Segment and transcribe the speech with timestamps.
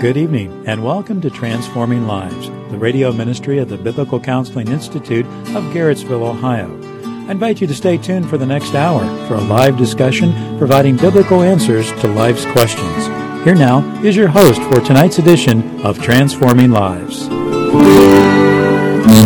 [0.00, 5.26] Good evening, and welcome to Transforming Lives, the radio ministry of the Biblical Counseling Institute
[5.26, 6.68] of Garrettsville, Ohio.
[7.26, 10.96] I invite you to stay tuned for the next hour for a live discussion providing
[10.96, 13.06] biblical answers to life's questions.
[13.42, 17.26] Here now is your host for tonight's edition of Transforming Lives.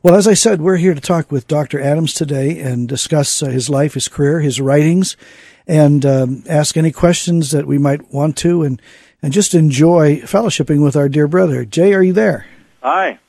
[0.03, 1.79] well, as I said, we're here to talk with Dr.
[1.79, 5.15] Adams today and discuss uh, his life, his career, his writings,
[5.65, 8.81] and um, ask any questions that we might want to and,
[9.21, 11.63] and just enjoy fellowshipping with our dear brother.
[11.63, 12.45] Jay, are you there?
[12.81, 13.19] Hi.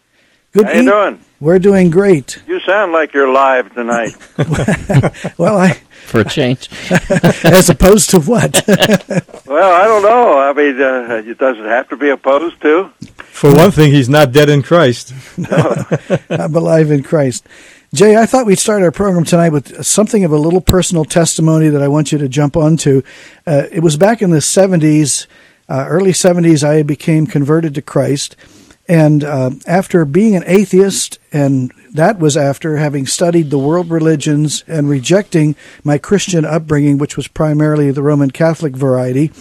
[0.55, 1.21] Good How you doing?
[1.41, 2.41] We're doing great.
[2.47, 4.15] You sound like you're live tonight.
[5.37, 5.73] well, I
[6.07, 6.69] for a change,
[7.45, 8.63] as opposed to what?
[9.47, 10.39] well, I don't know.
[10.39, 12.89] I mean, uh, doesn't have to be opposed to?
[13.17, 15.13] For one thing, he's not dead in Christ.
[15.37, 15.87] No.
[16.31, 17.49] I'm alive in Christ.
[17.93, 21.69] Jay, I thought we'd start our program tonight with something of a little personal testimony
[21.69, 23.03] that I want you to jump onto.
[23.45, 25.27] Uh, it was back in the 70s,
[25.69, 28.37] uh, early 70s, I became converted to Christ.
[28.87, 34.63] And uh, after being an atheist, and that was after having studied the world religions
[34.67, 39.33] and rejecting my Christian upbringing, which was primarily the Roman Catholic variety,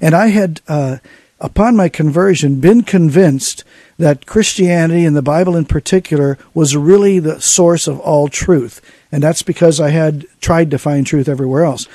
[0.00, 0.98] and I had, uh,
[1.40, 3.62] upon my conversion, been convinced
[3.98, 8.80] that Christianity and the Bible in particular was really the source of all truth.
[9.10, 11.88] And that's because I had tried to find truth everywhere else.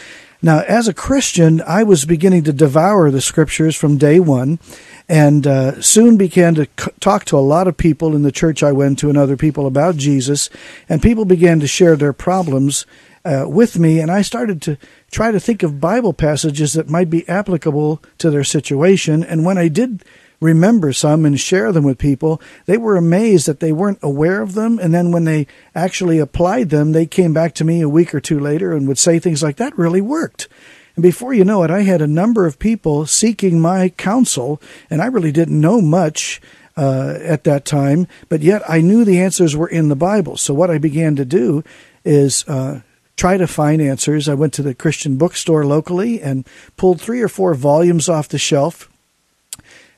[0.45, 4.59] Now, as a Christian, I was beginning to devour the scriptures from day one
[5.07, 8.61] and uh, soon began to c- talk to a lot of people in the church
[8.61, 10.49] I went to and other people about Jesus.
[10.89, 12.85] And people began to share their problems
[13.23, 14.01] uh, with me.
[14.01, 14.77] And I started to
[15.11, 19.23] try to think of Bible passages that might be applicable to their situation.
[19.23, 20.03] And when I did
[20.43, 24.53] remember some and share them with people, they were amazed that they weren't aware of
[24.53, 24.77] them.
[24.77, 28.19] And then when they actually applied them, they came back to me a week or
[28.19, 30.47] two later and would say things like, that really worked.
[30.95, 35.01] And before you know it, I had a number of people seeking my counsel, and
[35.01, 36.39] I really didn't know much
[36.77, 40.37] uh, at that time, but yet I knew the answers were in the Bible.
[40.37, 41.63] So what I began to do
[42.05, 42.81] is uh,
[43.15, 44.27] try to find answers.
[44.27, 48.37] I went to the Christian bookstore locally and pulled three or four volumes off the
[48.37, 48.89] shelf.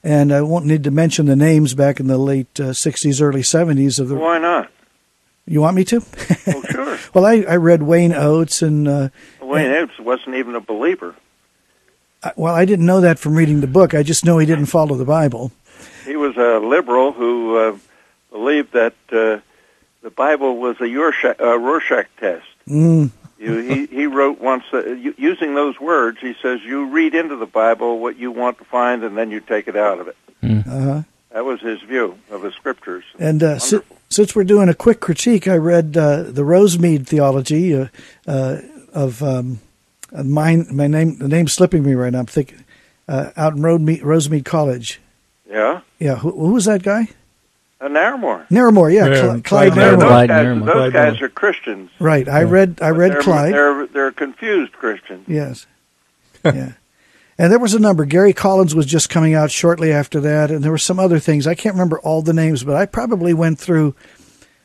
[0.06, 3.42] And I won't need to mention the names back in the late uh, 60s, early
[3.42, 4.16] 70s of the.
[4.16, 4.70] Why not?
[5.48, 6.04] You want me to?
[6.46, 7.00] Oh, sure.
[7.16, 8.88] well, I, I read Wayne Oates and.
[8.88, 9.10] Uh,
[9.42, 11.16] Wayne Oates wasn't even a believer.
[12.22, 13.96] I, well, I didn't know that from reading the book.
[13.96, 15.52] I just know he didn't follow the Bible.
[16.06, 17.78] He was a liberal who uh,
[18.30, 19.40] believed that uh,
[20.04, 22.46] the Bible was a Rorschach, uh, Rorschach test.
[22.68, 23.10] Mm.
[23.46, 24.84] You, he, he wrote once, uh,
[25.18, 29.04] using those words, he says, you read into the Bible what you want to find
[29.04, 30.18] and then you take it out of it.
[30.42, 30.68] Mm.
[30.68, 31.04] Uh-huh.
[31.32, 33.04] That was his view of the scriptures.
[33.20, 37.76] And uh, si- since we're doing a quick critique, I read uh, the Rosemead theology
[37.76, 37.88] uh,
[38.26, 38.62] uh
[38.94, 39.60] of um,
[40.14, 42.20] my my name the name's slipping me right now.
[42.20, 42.64] I'm thinking
[43.10, 45.02] uh, out in Rosemead, Rosemead College.
[45.50, 45.82] Yeah.
[46.00, 46.16] Yeah.
[46.16, 47.10] Who, who was that guy?
[47.82, 48.48] Uh, Narramore.
[48.48, 49.16] Narramore, yeah, yeah.
[49.16, 50.00] Cl- Clyde, Clyde Narramore.
[50.00, 50.66] Those, Clyde guys, Narramore.
[50.66, 51.90] those Clyde guys are Christians.
[52.00, 52.28] Right.
[52.30, 52.50] I Yeah.
[52.50, 53.54] read I read they're, Clyde.
[53.54, 55.26] They're they're confused Christians.
[55.28, 55.66] Yes.
[56.44, 56.72] yeah.
[57.38, 58.06] And there was a number.
[58.06, 61.46] Gary Collins was just coming out shortly after that, and there were some other things.
[61.46, 63.94] I can't remember all the names, but I probably went through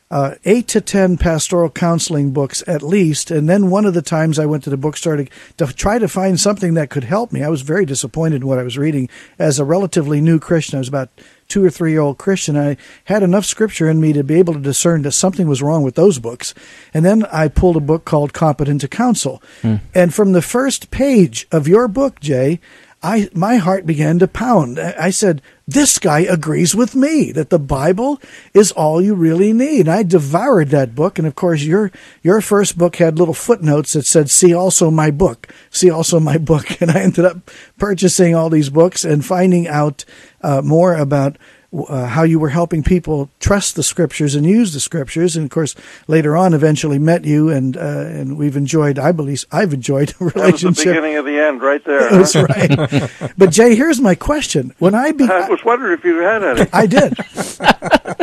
[0.09, 3.29] uh, eight to ten pastoral counseling books at least.
[3.29, 5.25] And then one of the times I went to the bookstore to,
[5.57, 7.43] to try to find something that could help me.
[7.43, 10.77] I was very disappointed in what I was reading as a relatively new Christian.
[10.77, 11.09] I was about
[11.51, 12.57] two or three year old Christian.
[12.57, 15.83] I had enough scripture in me to be able to discern that something was wrong
[15.83, 16.53] with those books.
[16.93, 19.43] And then I pulled a book called Competent to Counsel.
[19.61, 19.75] Hmm.
[19.93, 22.61] And from the first page of your book, Jay,
[23.03, 24.79] I my heart began to pound.
[24.79, 25.41] I said,
[25.73, 28.21] "This guy agrees with me that the Bible
[28.53, 31.91] is all you really need." I devoured that book, and of course, your
[32.21, 36.37] your first book had little footnotes that said, "See also my book." See also my
[36.37, 40.05] book, and I ended up purchasing all these books and finding out
[40.41, 41.37] uh, more about
[41.73, 45.35] uh, how you were helping people trust the scriptures and use the scriptures.
[45.35, 45.75] And of course,
[46.07, 48.99] later on, eventually met you, and uh, and we've enjoyed.
[48.99, 50.35] I believe I've enjoyed a relationship.
[50.35, 52.09] That was the beginning of the end, right there.
[52.09, 53.31] That's right.
[53.37, 56.69] but Jay, here's my question: When I be- I was wondering if you had any.
[56.73, 57.13] I did.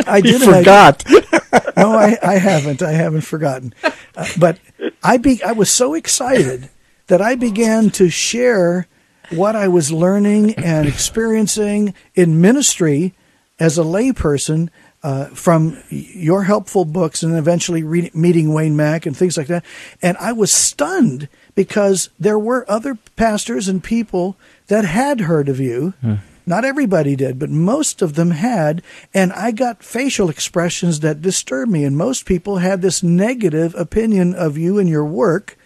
[0.07, 0.41] I did.
[0.41, 1.03] He forgot.
[1.07, 2.81] I, no, I, I haven't.
[2.81, 3.73] I haven't forgotten.
[4.15, 4.59] Uh, but
[5.03, 6.69] I be I was so excited
[7.07, 8.87] that I began to share
[9.31, 13.13] what I was learning and experiencing in ministry
[13.59, 14.69] as a layperson
[15.01, 19.63] uh, from your helpful books and eventually re- meeting Wayne Mack and things like that.
[20.01, 24.35] And I was stunned because there were other pastors and people
[24.67, 25.93] that had heard of you.
[26.01, 26.15] Hmm.
[26.45, 28.81] Not everybody did, but most of them had.
[29.13, 31.83] And I got facial expressions that disturbed me.
[31.83, 35.57] And most people had this negative opinion of you and your work.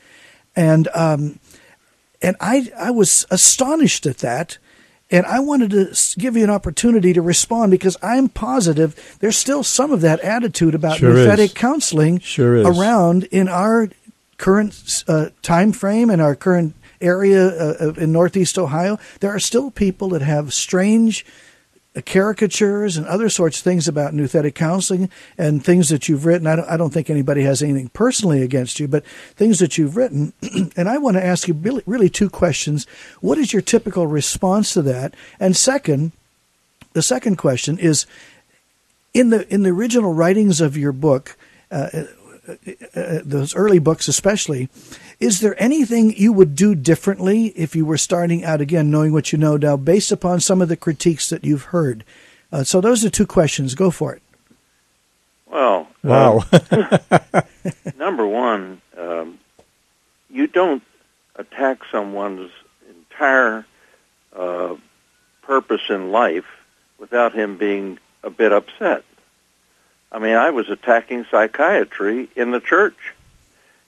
[0.58, 1.40] And, um,
[2.22, 4.58] and I, I was astonished at that.
[5.14, 9.62] And I wanted to give you an opportunity to respond because I'm positive there's still
[9.62, 11.54] some of that attitude about sure nouthetic is.
[11.54, 12.66] counseling sure is.
[12.66, 13.90] around in our
[14.38, 18.98] current uh, time frame and our current area uh, in Northeast Ohio.
[19.20, 21.26] There are still people that have strange
[22.02, 26.48] caricatures and other sorts of things about nouthetic counseling and things that you've written.
[26.48, 29.06] I don't, I don't think anybody has anything personally against you, but
[29.36, 30.34] things that you've written.
[30.76, 32.88] and I want to ask you really, really two questions.
[33.22, 35.14] What is your typical response to that?
[35.40, 36.14] And second,
[36.94, 38.06] the second question is
[39.14, 41.38] in the in the original writings of your book.
[41.70, 42.06] Uh,
[42.48, 42.56] uh,
[42.96, 44.70] uh, those early books especially,
[45.20, 49.32] is there anything you would do differently if you were starting out again, knowing what
[49.32, 52.04] you know now, based upon some of the critiques that you've heard?
[52.52, 53.76] Uh, so those are two questions.
[53.76, 54.22] Go for it.
[55.48, 56.44] Well, wow.
[56.52, 57.42] uh,
[57.98, 59.40] number one, um,
[60.30, 60.84] you don't
[61.36, 62.52] attack someone's
[62.90, 63.66] entire
[64.36, 64.76] uh,
[65.44, 66.46] purpose in life
[66.98, 69.04] without him being a bit upset.
[70.14, 73.14] I mean, I was attacking psychiatry in the church.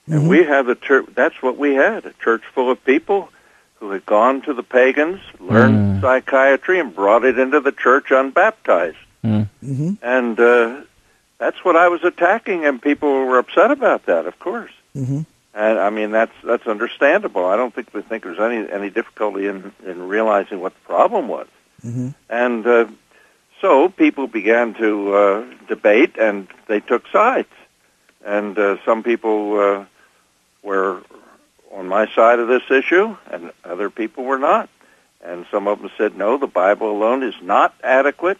[0.07, 0.27] And mm-hmm.
[0.27, 3.29] we have the church, that's what we had, a church full of people
[3.75, 6.01] who had gone to the pagans, learned mm.
[6.01, 8.97] psychiatry, and brought it into the church unbaptized.
[9.23, 9.49] Mm.
[9.63, 9.93] Mm-hmm.
[10.01, 10.81] And uh,
[11.37, 14.71] that's what I was attacking, and people were upset about that, of course.
[14.95, 15.21] Mm-hmm.
[15.53, 17.45] And I mean, that's that's understandable.
[17.45, 21.27] I don't think we think there's any any difficulty in in realizing what the problem
[21.27, 21.47] was.
[21.83, 22.09] Mm-hmm.
[22.29, 22.87] And uh,
[23.65, 27.49] so people began to uh, debate, and they took sides.
[28.23, 29.85] And uh, some people uh,
[30.61, 31.01] were
[31.73, 34.69] on my side of this issue, and other people were not.
[35.23, 38.37] And some of them said, no, the Bible alone is not adequate,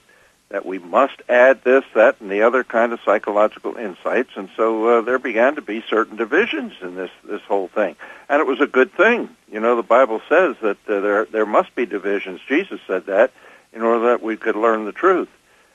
[0.49, 4.29] that we must add this, that, and the other kind of psychological insights.
[4.35, 7.95] And so uh, there began to be certain divisions in this, this whole thing.
[8.29, 9.29] And it was a good thing.
[9.51, 12.41] You know, the Bible says that uh, there, there must be divisions.
[12.47, 13.31] Jesus said that
[13.75, 15.29] in order that we could learn the truth.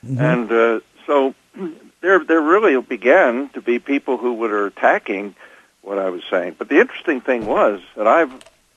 [0.05, 0.19] Mm-hmm.
[0.19, 1.35] And uh, so
[2.01, 5.35] there, there really began to be people who were attacking
[5.81, 6.55] what I was saying.
[6.57, 8.33] But the interesting thing was that I've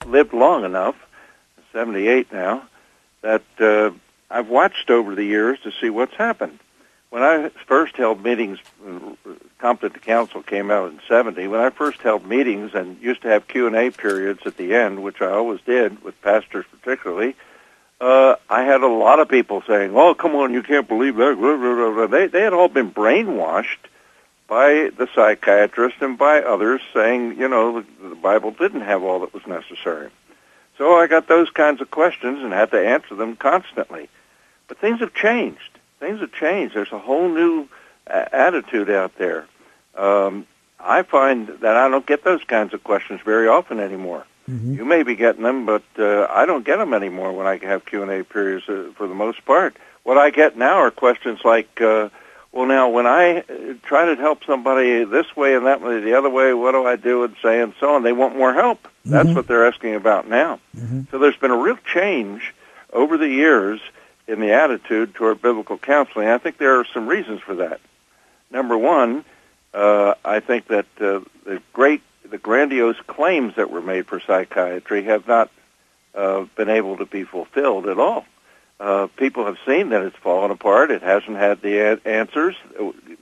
[0.06, 0.96] lived long enough,
[1.72, 2.62] 78 now,
[3.22, 3.90] that uh,
[4.30, 6.60] I've watched over the years to see what's happened.
[7.10, 8.58] When I first held meetings,
[9.64, 11.46] Competent council came out in 70.
[11.48, 15.22] When I first held meetings and used to have Q&A periods at the end, which
[15.22, 17.34] I always did with pastors particularly,
[18.00, 22.08] uh, I had a lot of people saying, "Oh, come on, you can't believe that."
[22.10, 23.88] They they had all been brainwashed
[24.46, 29.20] by the psychiatrist and by others, saying, you know, the, the Bible didn't have all
[29.20, 30.10] that was necessary.
[30.76, 34.08] So I got those kinds of questions and had to answer them constantly.
[34.68, 35.78] But things have changed.
[36.00, 36.74] Things have changed.
[36.74, 37.68] There's a whole new
[38.06, 39.46] uh, attitude out there.
[39.96, 40.46] Um,
[40.78, 44.26] I find that I don't get those kinds of questions very often anymore.
[44.48, 44.74] Mm-hmm.
[44.74, 47.86] You may be getting them, but uh, I don't get them anymore when I have
[47.86, 49.76] Q and A periods uh, for the most part.
[50.02, 52.10] What I get now are questions like, uh,
[52.52, 53.44] "Well, now when I uh,
[53.84, 56.96] try to help somebody this way and that way, the other way, what do I
[56.96, 58.02] do?" and say and so on.
[58.02, 58.82] They want more help.
[58.82, 59.10] Mm-hmm.
[59.10, 60.60] That's what they're asking about now.
[60.76, 61.02] Mm-hmm.
[61.10, 62.54] So there's been a real change
[62.92, 63.80] over the years
[64.26, 66.28] in the attitude toward biblical counseling.
[66.28, 67.80] I think there are some reasons for that.
[68.50, 69.24] Number one,
[69.72, 75.04] uh, I think that uh, the great the grandiose claims that were made for psychiatry
[75.04, 75.50] have not
[76.14, 78.24] uh, been able to be fulfilled at all.
[78.80, 80.90] Uh, people have seen that it's fallen apart.
[80.90, 82.56] It hasn't had the a- answers.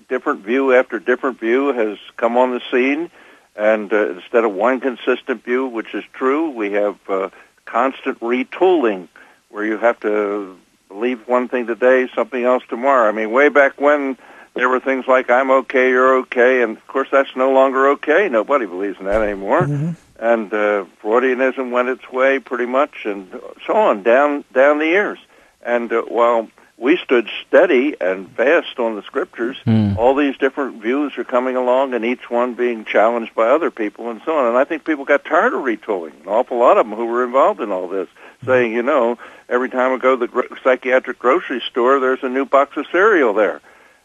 [0.08, 3.10] Different view after different view has come on the scene,
[3.54, 7.28] and uh, instead of one consistent view, which is true, we have uh,
[7.64, 9.08] constant retooling
[9.50, 10.56] where you have to
[10.88, 13.08] believe one thing today, something else tomorrow.
[13.08, 14.16] I mean, way back when
[14.54, 18.28] there were things like "I'm okay, you're okay," and of course that's no longer okay.
[18.28, 19.62] Nobody believes in that anymore.
[19.62, 19.92] Mm-hmm.
[20.18, 23.30] And uh, Freudianism went its way pretty much, and
[23.66, 25.18] so on down down the years.
[25.62, 29.96] And uh, while we stood steady and fast on the scriptures, mm.
[29.96, 34.10] all these different views are coming along, and each one being challenged by other people,
[34.10, 34.46] and so on.
[34.46, 36.20] And I think people got tired of retooling.
[36.22, 38.08] An awful lot of them who were involved in all this,
[38.44, 39.16] saying, you know,
[39.48, 42.86] every time I go to the gro- psychiatric grocery store, there's a new box of
[42.90, 43.60] cereal there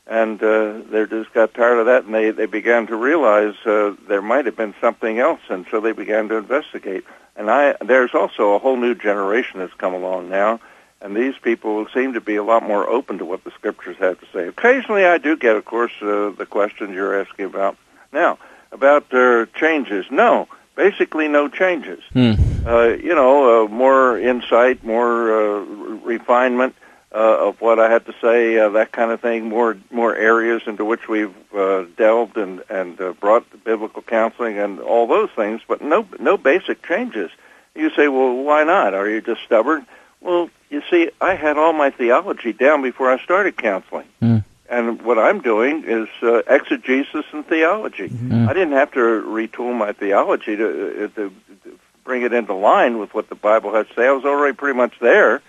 [0.10, 3.94] and uh, they just got tired of that, and they they began to realize uh,
[4.08, 7.04] there might have been something else, and so they began to investigate.
[7.36, 10.60] And I there's also a whole new generation that's come along now,
[11.02, 14.20] and these people seem to be a lot more open to what the scriptures have
[14.20, 14.48] to say.
[14.48, 17.78] Occasionally, I do get, of course, uh, the questions you're asking about
[18.14, 18.40] now
[18.72, 20.06] about uh, changes.
[20.10, 22.02] No, basically no changes.
[22.14, 22.34] Hmm.
[22.66, 25.60] Uh, you know, uh, more insight, more uh,
[26.04, 26.76] refinement
[27.18, 29.50] uh, of what I had to say, uh, that kind of thing.
[29.50, 34.80] More more areas into which we've uh, delved and and uh, brought biblical counseling and
[34.80, 37.32] all those things, but no no basic changes.
[37.74, 38.94] You say, well, why not?
[38.94, 39.88] Are you just stubborn?
[40.22, 44.08] Well, you see, I had all my theology down before I started counseling.
[44.22, 44.44] Mm.
[44.70, 48.10] And what I'm doing is uh, exegesis and theology.
[48.10, 48.50] Mm.
[48.50, 51.32] I didn't have to retool my theology to, uh, to,
[51.64, 54.08] to bring it into line with what the Bible has to say.
[54.08, 55.42] I was already pretty much there.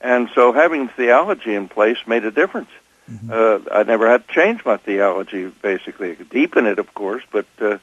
[0.00, 2.70] And so having theology in place made a difference.
[3.10, 3.30] Mm-hmm.
[3.32, 6.14] Uh, I never had to change my theology, basically.
[6.14, 7.78] Deepen it, of course, but uh,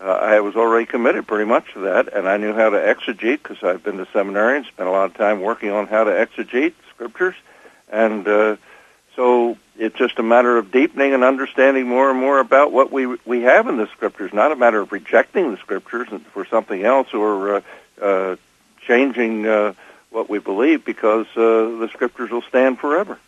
[0.00, 3.42] uh, I was already committed pretty much to that, and I knew how to exegete
[3.42, 6.10] because I've been to seminary and spent a lot of time working on how to
[6.10, 7.36] exegete scriptures.
[7.90, 8.56] And uh,
[9.14, 13.06] so it's just a matter of deepening and understanding more and more about what we
[13.24, 17.14] we have in the scriptures, not a matter of rejecting the scriptures for something else
[17.14, 17.60] or uh,
[18.00, 18.36] uh,
[18.86, 19.74] changing uh,
[20.12, 23.18] what we believe because uh, the scriptures will stand forever.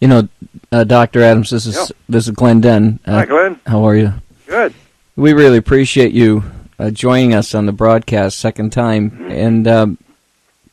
[0.00, 0.28] You know,
[0.72, 1.96] uh, Doctor Adams, this is yeah.
[2.08, 3.00] this is Glenn Dunn.
[3.04, 3.60] Uh, Hi, Glenn.
[3.66, 4.14] How are you?
[4.46, 4.72] Good.
[5.16, 6.44] We really appreciate you
[6.78, 9.30] uh, joining us on the broadcast second time, mm-hmm.
[9.30, 9.98] and um,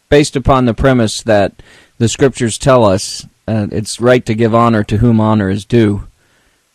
[0.10, 1.62] based upon the premise that
[1.98, 6.08] the scriptures tell us uh, it's right to give honor to whom honor is due.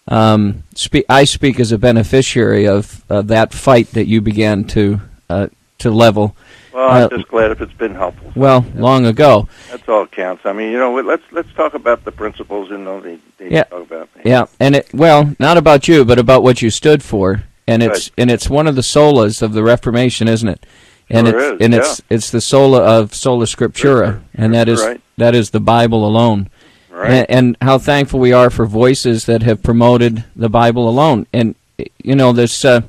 [0.08, 5.46] Um, spe- I speak as a beneficiary of that fight that you began to uh,
[5.78, 6.36] to level
[6.72, 8.32] well, I'm uh, just glad if it's been helpful.
[8.34, 9.48] Well, long ago.
[9.70, 10.46] That's all counts.
[10.46, 13.64] I mean, you know, let's let's talk about the principles and all the yeah.
[13.64, 14.08] talk about.
[14.24, 18.10] Yeah, and it well, not about you, but about what you stood for, and it's
[18.16, 20.64] and it's one of the solas of the Reformation, isn't it?
[21.10, 21.80] And sure it's is, and yeah.
[21.80, 25.00] it's it's the sola of sola scriptura, and that is right.
[25.18, 26.48] that is the Bible alone.
[26.90, 27.10] Right.
[27.10, 31.26] And, and how thankful we are for voices that have promoted the Bible alone.
[31.32, 31.54] And
[32.02, 32.82] you know, this uh,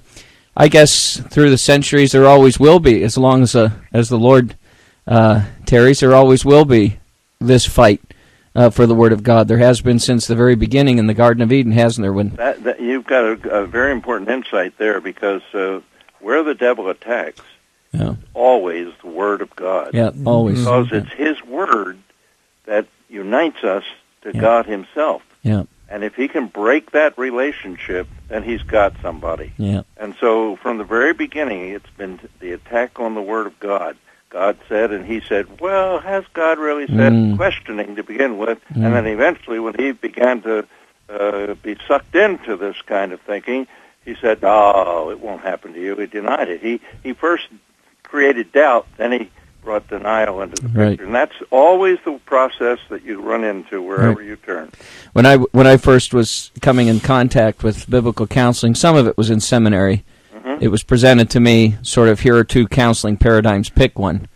[0.56, 4.20] I guess through the centuries there always will be, as long as uh, as the
[4.20, 4.56] Lord
[5.08, 7.00] uh, tarries, there always will be
[7.40, 8.02] this fight
[8.56, 9.48] uh, for the Word of God.
[9.48, 12.14] There has been since the very beginning in the Garden of Eden, hasn't there?
[12.14, 15.82] When that, that, you've got a, a, very important insight there, because uh,
[16.20, 17.42] where the devil attacks,
[17.92, 18.16] yeah.
[18.34, 19.94] always the Word of God.
[19.94, 21.00] Yeah, always because yeah.
[21.00, 21.98] it's His Word
[22.66, 23.84] that unites us
[24.22, 24.42] to yeah.
[24.42, 25.24] God Himself.
[25.42, 25.64] Yeah.
[25.94, 29.54] And if he can break that relationship, then he's got somebody.
[29.58, 29.84] Yeah.
[29.96, 33.96] And so from the very beginning, it's been the attack on the Word of God.
[34.32, 37.14] God said, and he said, well, has God really said?
[37.14, 37.38] Mm.
[37.38, 38.58] Questioning to begin with.
[38.74, 38.86] Mm.
[38.86, 40.66] And then eventually, when he began to
[41.10, 43.68] uh, be sucked into this kind of thinking,
[44.04, 45.96] he said, oh, it won't happen to you.
[45.96, 46.60] He denied it.
[46.60, 47.48] He, he first
[48.02, 49.32] created doubt, then he
[49.64, 50.90] brought denial into the right.
[50.90, 54.26] picture, and that's always the process that you run into wherever right.
[54.26, 54.72] you turn.
[55.14, 59.18] When I when I first was coming in contact with biblical counseling, some of it
[59.18, 60.04] was in seminary.
[60.34, 60.64] Mm-hmm.
[60.64, 64.28] It was presented to me sort of here are two counseling paradigms, pick one.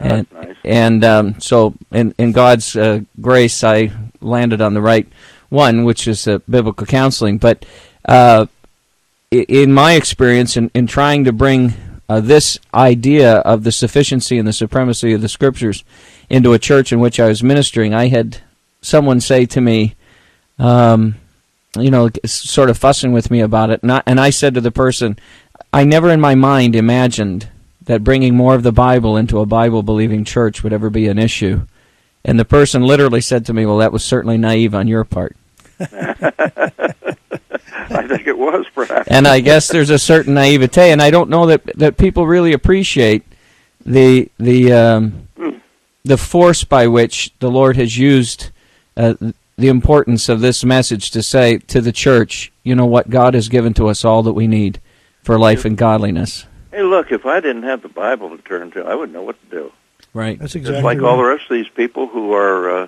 [0.00, 0.56] Oh, and nice.
[0.64, 5.08] and um, so in in God's uh, grace, I landed on the right
[5.48, 7.38] one, which is uh, biblical counseling.
[7.38, 7.64] But
[8.04, 8.46] uh,
[9.30, 11.74] in my experience, in, in trying to bring
[12.08, 15.84] uh, this idea of the sufficiency and the supremacy of the scriptures
[16.30, 18.38] into a church in which I was ministering, I had
[18.80, 19.94] someone say to me,
[20.58, 21.16] um,
[21.76, 24.60] you know, sort of fussing with me about it, and I, and I said to
[24.60, 25.18] the person,
[25.72, 27.48] I never in my mind imagined
[27.84, 31.18] that bringing more of the Bible into a Bible believing church would ever be an
[31.18, 31.66] issue.
[32.24, 35.36] And the person literally said to me, Well, that was certainly naive on your part.
[37.94, 39.08] I think it was perhaps.
[39.08, 42.52] And I guess there's a certain naivete, and I don't know that that people really
[42.52, 43.24] appreciate
[43.84, 45.60] the the um, mm.
[46.04, 48.50] the force by which the Lord has used
[48.96, 49.14] uh,
[49.56, 53.48] the importance of this message to say to the church, you know what, God has
[53.48, 54.80] given to us all that we need
[55.22, 56.46] for life and godliness.
[56.70, 59.36] Hey, look, if I didn't have the Bible to turn to, I wouldn't know what
[59.42, 59.72] to do.
[60.14, 60.38] Right.
[60.38, 61.08] That's Just exactly like right.
[61.08, 62.86] all the rest of these people who are uh,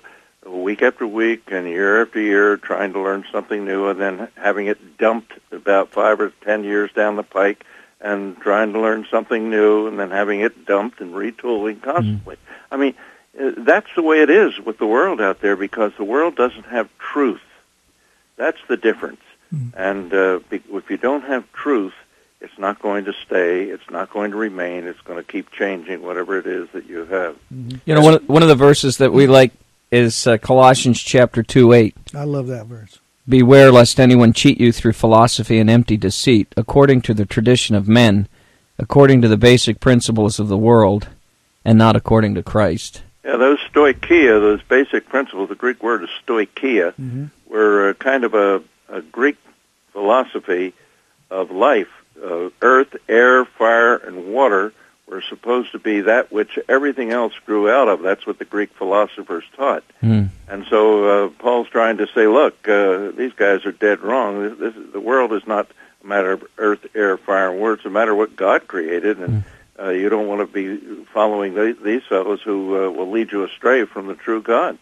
[0.56, 4.66] week after week and year after year trying to learn something new and then having
[4.66, 7.64] it dumped about five or ten years down the pike
[8.00, 12.36] and trying to learn something new and then having it dumped and retooling constantly.
[12.70, 12.94] I mean,
[13.38, 16.66] uh, that's the way it is with the world out there because the world doesn't
[16.66, 17.42] have truth.
[18.36, 19.20] That's the difference.
[19.76, 21.92] And uh, be- if you don't have truth,
[22.40, 23.64] it's not going to stay.
[23.64, 24.86] It's not going to remain.
[24.86, 27.36] It's going to keep changing whatever it is that you have.
[27.84, 29.52] You know, one of, one of the verses that we like
[29.90, 31.96] is uh, Colossians chapter 2 8.
[32.14, 32.98] I love that verse.
[33.28, 37.88] Beware lest anyone cheat you through philosophy and empty deceit, according to the tradition of
[37.88, 38.28] men,
[38.78, 41.08] according to the basic principles of the world,
[41.64, 43.02] and not according to Christ.
[43.24, 46.94] Yeah, those stoicheia, those basic principles, the Greek word is stoicheia,
[47.46, 49.36] were uh, kind of a, a Greek
[49.92, 50.72] philosophy
[51.30, 51.88] of life.
[52.22, 54.72] Uh, earth, air, fire, and water
[55.10, 58.00] were supposed to be that which everything else grew out of.
[58.00, 59.82] That's what the Greek philosophers taught.
[60.00, 60.26] Hmm.
[60.48, 64.42] And so uh, Paul's trying to say, look, uh, these guys are dead wrong.
[64.42, 65.68] This, this the world is not
[66.02, 67.74] a matter of earth, air, fire, and water.
[67.74, 69.44] It's a matter of what God created, and
[69.78, 73.44] uh, you don't want to be following the, these fellows who uh, will lead you
[73.44, 74.78] astray from the true God.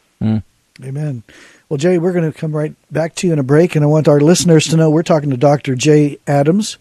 [0.82, 1.24] Amen.
[1.68, 3.88] Well, Jay, we're going to come right back to you in a break, and I
[3.88, 5.74] want our listeners to know we're talking to Dr.
[5.74, 6.78] Jay Adams,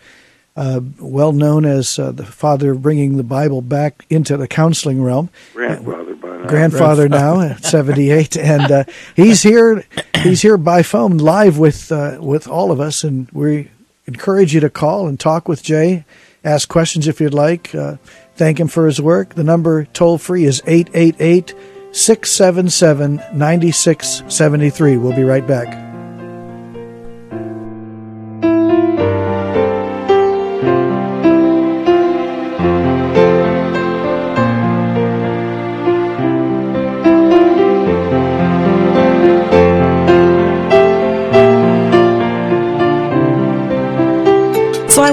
[0.58, 5.02] uh, well known as uh, the father of bringing the Bible back into the counseling
[5.04, 5.30] realm.
[5.54, 6.48] Grandfather by now.
[6.48, 8.84] grandfather now at 78 and uh,
[9.16, 9.86] he's here
[10.24, 13.70] he's here by phone live with uh, with all of us and we
[14.08, 16.04] encourage you to call and talk with Jay
[16.44, 17.98] ask questions if you'd like uh,
[18.36, 21.54] thank him for his work the number toll free is 888
[21.92, 25.87] 677 9673 we'll be right back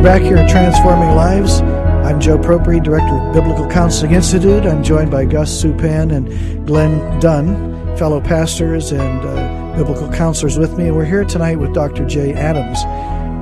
[0.00, 1.60] We're back here at Transforming Lives.
[1.60, 4.64] I'm Joe Propri, Director of Biblical Counseling Institute.
[4.64, 10.78] I'm joined by Gus Supan and Glenn Dunn, fellow pastors and uh, biblical counselors with
[10.78, 10.86] me.
[10.86, 12.06] And we're here tonight with Dr.
[12.06, 12.82] Jay Adams.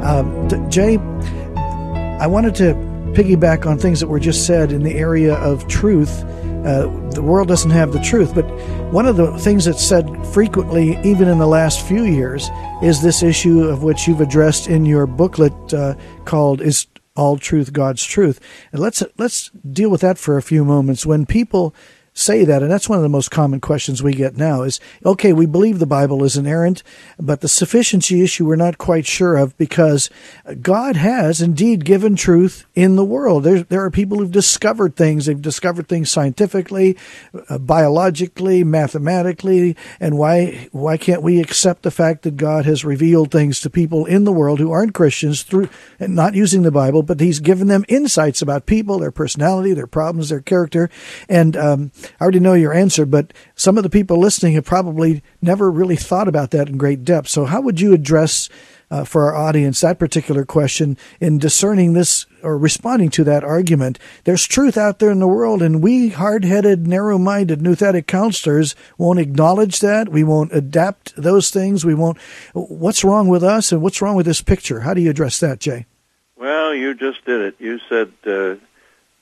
[0.05, 0.97] Um, D- Jay,
[2.19, 2.75] I wanted to
[3.15, 6.25] piggyback on things that were just said in the area of truth.
[6.65, 8.45] Uh, the world doesn't have the truth, but
[8.93, 12.49] one of the things that's said frequently, even in the last few years,
[12.83, 15.95] is this issue of which you've addressed in your booklet uh,
[16.25, 18.41] called "Is All Truth God's Truth?"
[18.73, 21.07] And let's let's deal with that for a few moments.
[21.07, 21.75] When people
[22.19, 25.33] say that, and that's one of the most common questions we get now is, okay,
[25.33, 26.83] we believe the Bible is inerrant,
[27.19, 30.11] but the sufficiency issue we're not quite sure of because
[30.61, 33.45] God has indeed given truth in the world.
[33.45, 35.27] There, there are people who've discovered things.
[35.27, 36.97] They've discovered things scientifically,
[37.49, 43.31] uh, biologically, mathematically, and why, why can't we accept the fact that God has revealed
[43.31, 45.69] things to people in the world who aren't Christians through,
[46.01, 50.31] not using the Bible, but He's given them insights about people, their personality, their problems,
[50.31, 50.91] their character,
[51.29, 55.23] and, um, I already know your answer, but some of the people listening have probably
[55.43, 57.29] never really thought about that in great depth.
[57.29, 58.49] So, how would you address
[58.91, 63.99] uh, for our audience that particular question in discerning this or responding to that argument?
[64.25, 68.75] There's truth out there in the world, and we hard headed, narrow minded, nouthetic counselors
[68.97, 70.09] won't acknowledge that.
[70.09, 71.85] We won't adapt those things.
[71.85, 72.19] We won't.
[72.55, 74.81] What's wrong with us, and what's wrong with this picture?
[74.81, 75.87] How do you address that, Jay?
[76.37, 77.57] Well, you just did it.
[77.59, 78.57] You said uh,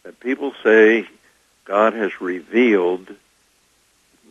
[0.02, 1.08] that people say
[1.66, 3.14] God has revealed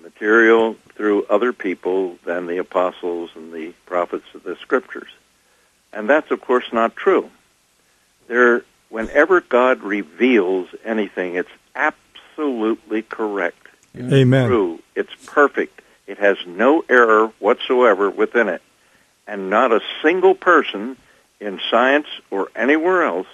[0.02, 5.10] material through other people than the apostles and the prophets of the scriptures.
[5.92, 7.30] And that's, of course, not true.
[8.28, 13.68] There, whenever God reveals anything, it's absolutely correct.
[13.94, 14.48] It's Amen.
[14.48, 14.80] true.
[14.96, 15.82] It's perfect.
[16.08, 18.62] It has no error whatsoever within it.
[19.28, 20.98] And not a single person
[21.40, 23.28] in science or anywhere else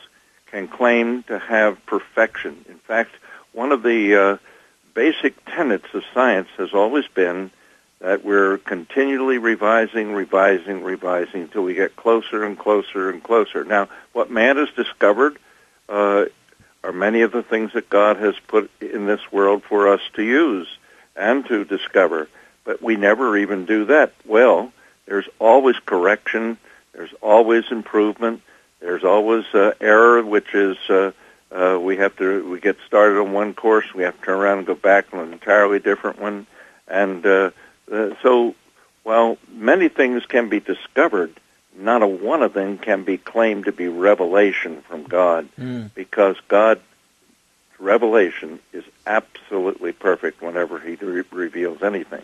[0.47, 2.65] can claim to have perfection.
[2.69, 3.11] In fact,
[3.53, 4.37] one of the uh,
[4.93, 7.51] basic tenets of science has always been
[7.99, 13.63] that we're continually revising, revising, revising until we get closer and closer and closer.
[13.63, 15.37] Now, what man has discovered
[15.87, 16.25] uh,
[16.83, 20.23] are many of the things that God has put in this world for us to
[20.23, 20.67] use
[21.15, 22.27] and to discover,
[22.63, 24.73] but we never even do that well.
[25.05, 26.57] There's always correction.
[26.93, 28.41] There's always improvement.
[28.79, 31.11] There's always uh, error, which is uh,
[31.51, 34.59] uh, we have to we get started on one course, we have to turn around
[34.59, 36.47] and go back on an entirely different one,
[36.87, 37.51] and uh,
[37.91, 38.55] uh, so
[39.03, 41.33] while many things can be discovered,
[41.77, 45.49] not a one of them can be claimed to be revelation from God,
[45.95, 46.81] because God's
[47.79, 52.23] revelation is absolutely perfect whenever He re- reveals anything.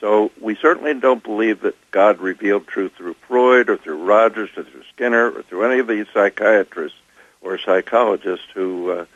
[0.00, 4.64] So we certainly don't believe that God revealed truth through Freud or through Rogers or
[4.64, 6.98] through Skinner or through any of these psychiatrists
[7.44, 9.06] or psychologists who uh,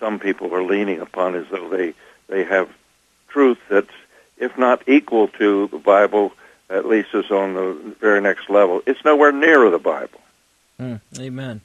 [0.00, 1.94] some people are leaning upon as though they,
[2.28, 2.68] they have
[3.28, 3.90] truth that's,
[4.38, 6.32] if not equal to the Bible,
[6.70, 8.82] at least is on the very next level.
[8.86, 10.20] It's nowhere near the Bible.
[10.80, 11.60] Mm, amen.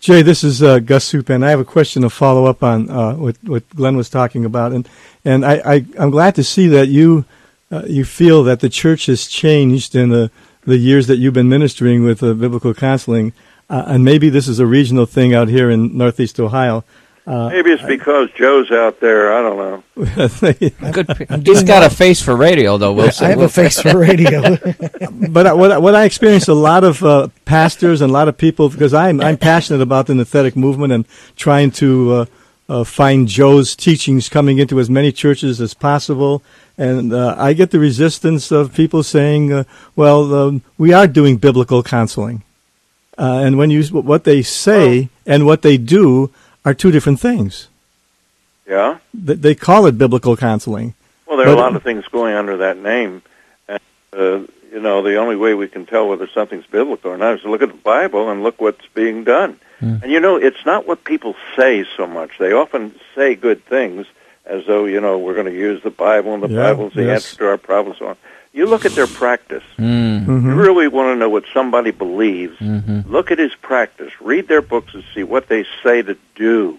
[0.00, 1.44] Jay, this is uh, Gus Supan.
[1.44, 4.72] I have a question to follow up on uh, what what Glenn was talking about,
[4.72, 4.88] and
[5.24, 7.24] and I, I I'm glad to see that you
[7.70, 10.32] uh, you feel that the church has changed in the
[10.64, 13.32] the years that you've been ministering with uh, biblical counseling,
[13.72, 16.84] uh, and maybe this is a regional thing out here in Northeast Ohio.
[17.24, 19.32] Uh, Maybe it's because Joe's out there.
[19.32, 19.82] I don't know.
[20.92, 21.46] Good.
[21.46, 22.92] He's got a face for radio, though.
[22.92, 23.26] Wilson.
[23.26, 24.40] I have a face for radio.
[25.30, 28.26] but I- what I- what I experienced a lot of uh, pastors and a lot
[28.26, 31.06] of people because I'm I'm passionate about the Nouthetic movement and
[31.36, 32.26] trying to uh,
[32.68, 36.42] uh, find Joe's teachings coming into as many churches as possible.
[36.76, 39.62] And uh, I get the resistance of people saying, uh,
[39.94, 42.42] "Well, um, we are doing biblical counseling,"
[43.18, 46.30] uh, and when you what they say and what they do
[46.64, 47.68] are two different things.
[48.66, 48.98] Yeah?
[49.12, 50.94] They, they call it biblical counseling.
[51.26, 53.22] Well, there are a lot of things going under that name.
[53.68, 53.80] And,
[54.12, 54.40] uh,
[54.72, 57.50] you know, the only way we can tell whether something's biblical or not is to
[57.50, 59.58] look at the Bible and look what's being done.
[59.80, 62.38] And, you know, it's not what people say so much.
[62.38, 64.06] They often say good things
[64.46, 67.02] as though, you know, we're going to use the Bible and the Yeah, Bible's the
[67.02, 67.24] yes.
[67.24, 67.98] answer to our problems.
[67.98, 68.16] So on.
[68.52, 69.62] You look at their practice.
[69.78, 70.44] Mm, Mhm.
[70.44, 72.58] You really want to know what somebody believes.
[72.58, 73.08] mhm.
[73.08, 74.12] Look at his practice.
[74.20, 76.76] Read their books and see what they say to do.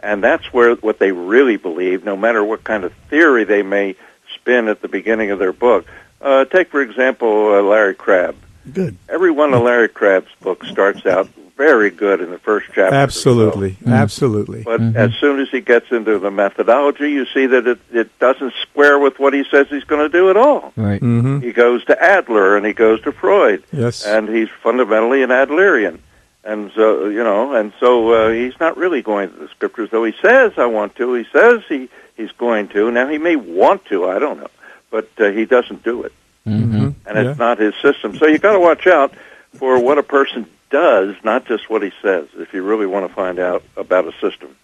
[0.00, 3.94] And that's where what they really believe, no matter what kind of theory they may
[4.34, 5.86] spin at the beginning of their book.
[6.20, 8.34] Uh, take, for example, uh, Larry Crabb.
[8.72, 8.96] Good.
[9.08, 12.86] Every one of Larry Crabb's books starts out very good in the first chapter.
[12.86, 12.94] or so.
[12.96, 14.62] Absolutely, absolutely.
[14.64, 18.52] But as soon as he gets into the methodology, you see that it, it doesn't
[18.62, 20.72] square with what he says he's going to do at all.
[20.76, 21.00] Right.
[21.00, 21.40] Mm-hmm.
[21.40, 24.04] He goes to Adler and he goes to Freud Yes.
[24.04, 25.98] and he's fundamentally an Adlerian.
[26.42, 30.04] And so, you know, and so uh, he's not really going to the scriptures, though
[30.04, 31.14] he says, I want to.
[31.14, 32.90] He says he, he's going to.
[32.90, 34.50] Now, he may want to, I don't know,
[34.90, 36.12] but uh, he doesn't do it.
[36.44, 38.16] hmm And it's not his system.
[38.18, 39.14] So you got to watch out
[39.54, 43.14] for what a person does, not just what he says, if you really want to
[43.14, 44.56] find out about a system.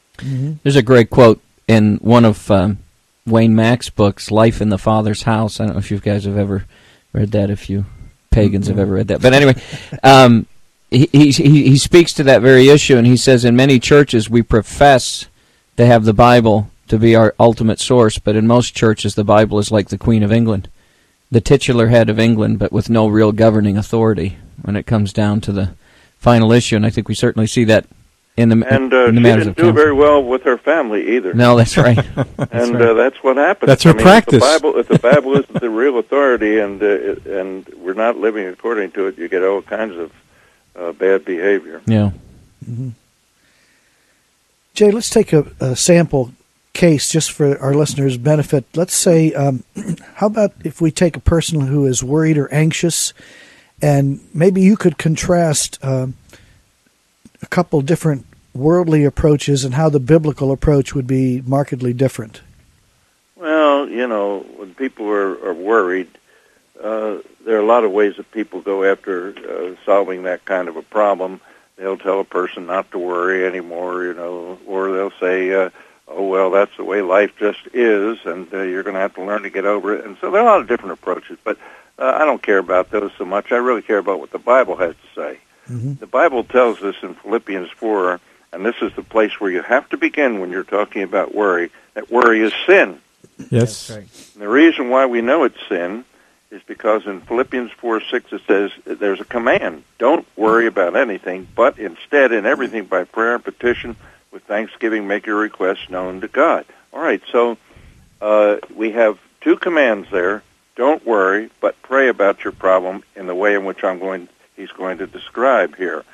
[0.64, 2.78] There's a great quote in one of um,
[3.24, 6.36] Wayne Mack's books, "Life in the Father's House." I don't know if you guys have
[6.36, 6.66] ever
[7.12, 7.48] read that.
[7.48, 7.86] If you
[8.32, 9.54] pagans have ever read that, but anyway,
[10.02, 10.46] um,
[10.90, 14.28] he, he he he speaks to that very issue, and he says, in many churches
[14.28, 15.26] we profess
[15.76, 19.60] to have the Bible to be our ultimate source, but in most churches the Bible
[19.60, 20.68] is like the Queen of England,
[21.30, 25.40] the titular head of England, but with no real governing authority when it comes down
[25.40, 25.70] to the
[26.20, 26.76] final issue.
[26.76, 27.86] And I think we certainly see that
[28.36, 29.72] in the And uh, in she the matters didn't of do counsel.
[29.82, 31.34] very well with her family either.
[31.34, 31.98] No, that's right.
[32.16, 32.82] and right.
[32.82, 33.66] uh, that's what happens.
[33.66, 34.42] That's her I mean, practice.
[34.44, 37.94] If the Bible, if the Bible isn't the real authority, and uh, it- and we're
[37.94, 40.12] not living according to it, you get all kinds of
[40.76, 41.82] uh, bad behavior.
[41.86, 42.10] yeah.
[44.74, 46.32] Jay, let's take a, a sample
[46.72, 48.64] case just for our listeners' benefit.
[48.74, 49.64] Let's say, um,
[50.14, 53.12] how about if we take a person who is worried or anxious,
[53.82, 56.14] and maybe you could contrast um,
[57.42, 62.40] a couple different worldly approaches and how the biblical approach would be markedly different.
[63.36, 66.08] Well, you know, when people are, are worried,
[66.82, 70.68] uh, there are a lot of ways that people go after uh, solving that kind
[70.68, 71.40] of a problem.
[71.76, 75.70] They'll tell a person not to worry anymore, you know, or they'll say, uh,
[76.08, 79.24] oh well, that's the way life just is, and uh, you're going to have to
[79.24, 80.04] learn to get over it.
[80.04, 81.56] And so there are a lot of different approaches, but
[82.00, 83.52] uh, I don't care about those so much.
[83.52, 85.38] I really care about what the Bible has to say.
[85.68, 85.94] Mm-hmm.
[85.94, 88.20] The Bible tells us in Philippians 4,
[88.52, 91.70] and this is the place where you have to begin when you're talking about worry,
[91.94, 93.00] that worry is sin.
[93.50, 93.90] Yes.
[93.90, 96.04] And the reason why we know it's sin
[96.50, 99.84] is because in Philippians 4 6 it says there's a command.
[99.98, 103.96] Don't worry about anything, but instead, in everything, by prayer and petition,
[104.32, 106.64] with thanksgiving, make your requests known to God.
[106.92, 107.56] All right, so
[108.20, 110.42] uh, we have two commands there.
[110.76, 114.28] Don't worry, but pray about your problem in the way in which I'm going.
[114.56, 116.04] He's going to describe here,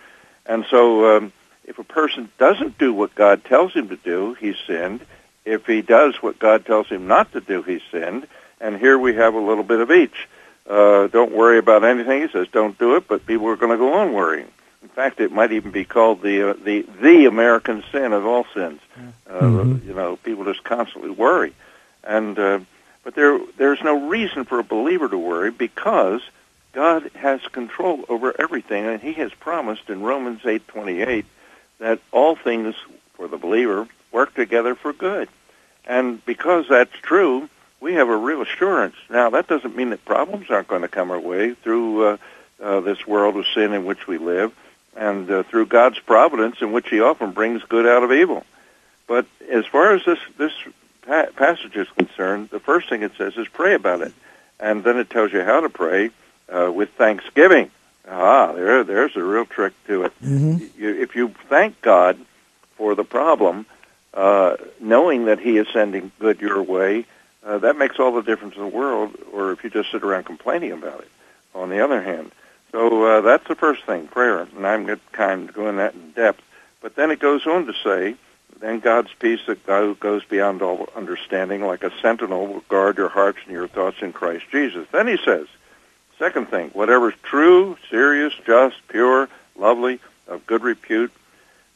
[0.47, 1.33] and so um,
[1.65, 5.01] if a person doesn't do what God tells him to do, he's sinned.
[5.45, 8.27] If he does what God tells him not to do, he's sinned.
[8.61, 10.29] And here we have a little bit of each.
[10.69, 12.23] Uh, don't worry about anything.
[12.23, 14.49] He says, don't do it, but people are going to go on worrying.
[14.83, 18.47] In fact, it might even be called the uh, the the American sin of all
[18.55, 18.81] sins.
[19.29, 19.87] Uh, Mhm.
[19.87, 21.53] You know, people just constantly worry,
[22.05, 22.61] and uh,
[23.07, 26.21] but there there's no reason for a believer to worry because
[26.73, 31.25] God has control over everything, and He has promised in Romans eight twenty eight
[31.79, 32.75] that all things
[33.15, 35.29] for the believer work together for good,
[35.87, 37.49] and because that's true,
[37.81, 38.97] we have a real assurance.
[39.09, 42.17] Now, that doesn't mean that problems aren't going to come our way through uh,
[42.61, 44.53] uh, this world of sin in which we live,
[44.97, 48.45] and uh, through God's providence, in which He often brings good out of evil.
[49.07, 50.53] But as far as this this
[51.07, 54.13] pa- passage is concerned, the first thing it says is pray about it,
[54.61, 56.11] and then it tells you how to pray
[56.49, 57.71] uh, with thanksgiving.
[58.09, 60.13] Ah, there, there's a real trick to it.
[60.23, 60.81] Mm-hmm.
[60.81, 62.19] You, if you thank God
[62.77, 63.67] for the problem,
[64.15, 67.05] uh, knowing that He is sending good your way,
[67.45, 69.17] uh, that makes all the difference in the world.
[69.33, 71.11] Or if you just sit around complaining about it.
[71.55, 72.33] On the other hand,
[72.71, 76.11] so uh, that's the first thing, prayer, and I'm not kind of going that in
[76.11, 76.43] depth.
[76.83, 78.15] But then it goes on to say,
[78.61, 83.09] then God's peace that go- goes beyond all understanding, like a sentinel, will guard your
[83.09, 84.87] hearts and your thoughts in Christ Jesus.
[84.93, 85.47] Then he says,
[86.19, 91.13] second thing, whatever's true, serious, just, pure, lovely, of good repute,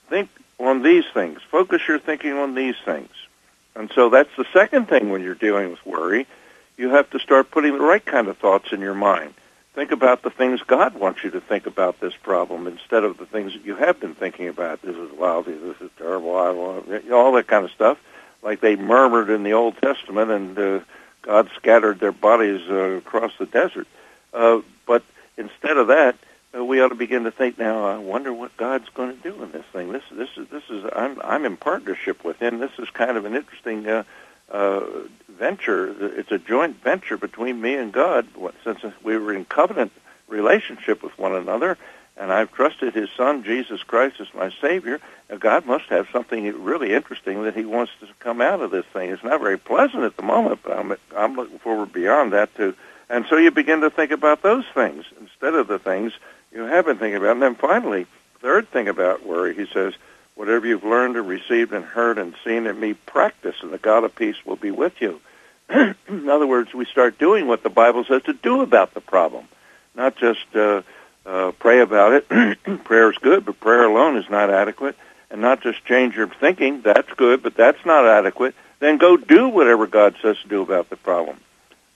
[0.08, 1.40] think on these things.
[1.50, 3.10] Focus your thinking on these things.
[3.74, 6.26] And so that's the second thing when you're dealing with worry.
[6.76, 9.34] You have to start putting the right kind of thoughts in your mind.
[9.80, 13.24] Think about the things God wants you to think about this problem instead of the
[13.24, 14.82] things that you have been thinking about.
[14.82, 15.54] This is lousy.
[15.54, 16.36] This is terrible.
[16.36, 17.96] I want all that kind of stuff.
[18.42, 20.80] Like they murmured in the Old Testament, and uh,
[21.22, 23.86] God scattered their bodies uh, across the desert.
[24.34, 25.02] Uh, but
[25.38, 26.14] instead of that,
[26.54, 27.86] uh, we ought to begin to think now.
[27.86, 29.92] I wonder what God's going to do in this thing.
[29.92, 30.84] This, this is, this is.
[30.94, 32.58] I'm, I'm in partnership with Him.
[32.58, 34.04] This is kind of an interesting uh,
[34.50, 34.80] uh,
[35.28, 36.18] venture.
[36.18, 38.26] It's a joint venture between me and God.
[38.64, 39.92] Since we were in covenant
[40.28, 41.76] relationship with one another,
[42.16, 45.00] and I've trusted His Son Jesus Christ as my Savior.
[45.38, 49.10] God must have something really interesting that He wants to come out of this thing.
[49.10, 52.74] It's not very pleasant at the moment, but I'm I'm looking forward beyond that to.
[53.08, 56.12] And so you begin to think about those things instead of the things
[56.52, 57.32] you have been thinking about.
[57.32, 58.06] And then finally,
[58.40, 59.94] third thing about worry, he says,
[60.40, 64.04] whatever you've learned and received and heard and seen in me, practice, and the God
[64.04, 65.20] of peace will be with you.
[65.68, 69.44] in other words, we start doing what the Bible says to do about the problem,
[69.94, 70.80] not just uh,
[71.26, 72.58] uh, pray about it.
[72.84, 74.96] prayer is good, but prayer alone is not adequate.
[75.30, 78.54] And not just change your thinking, that's good, but that's not adequate.
[78.78, 81.36] Then go do whatever God says to do about the problem.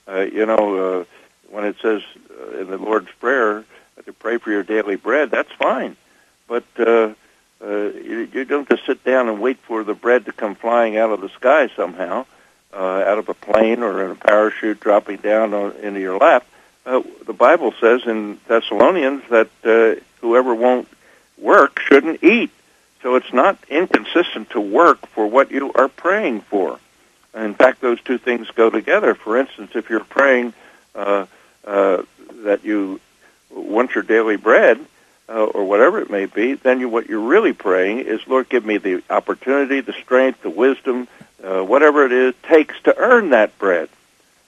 [0.07, 1.05] Uh, you know, uh,
[1.49, 3.65] when it says uh, in the Lord's Prayer
[4.05, 5.97] to pray for your daily bread, that's fine.
[6.47, 7.15] But uh,
[7.63, 10.97] uh, you, you don't just sit down and wait for the bread to come flying
[10.97, 12.25] out of the sky somehow,
[12.73, 16.45] uh, out of a plane or in a parachute dropping down on, into your lap.
[16.85, 20.87] Uh, the Bible says in Thessalonians that uh, whoever won't
[21.37, 22.51] work shouldn't eat.
[23.01, 26.79] So it's not inconsistent to work for what you are praying for.
[27.35, 29.13] In fact, those two things go together.
[29.13, 30.53] For instance, if you're praying
[30.95, 31.25] uh,
[31.65, 32.03] uh,
[32.43, 32.99] that you
[33.51, 34.79] want your daily bread,
[35.27, 38.65] uh, or whatever it may be, then you, what you're really praying is, Lord, give
[38.65, 41.07] me the opportunity, the strength, the wisdom,
[41.43, 43.89] uh, whatever it is takes to earn that bread.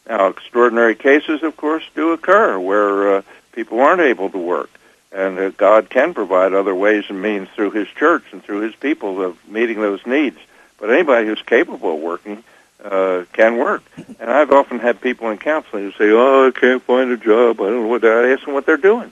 [0.07, 4.69] Now, extraordinary cases, of course, do occur where uh, people aren't able to work,
[5.11, 8.75] and uh, God can provide other ways and means through His church and through His
[8.75, 10.37] people of meeting those needs.
[10.79, 12.43] But anybody who's capable of working
[12.83, 13.83] uh, can work.
[14.19, 17.59] And I've often had people in counseling who say, "Oh, I can't find a job.
[17.59, 19.11] I don't know what." I ask them what they're doing.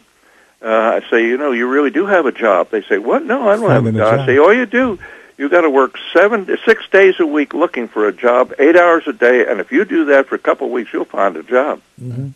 [0.62, 3.24] Uh, I say, "You know, you really do have a job." They say, "What?
[3.24, 4.98] No, I don't have a job." I say, "All you do,
[5.38, 9.04] you got to work seven, six days a week looking for a job, eight hours
[9.08, 11.44] a day, and if you do that for a couple of weeks, you'll find a
[11.44, 12.30] job." Mm-hmm.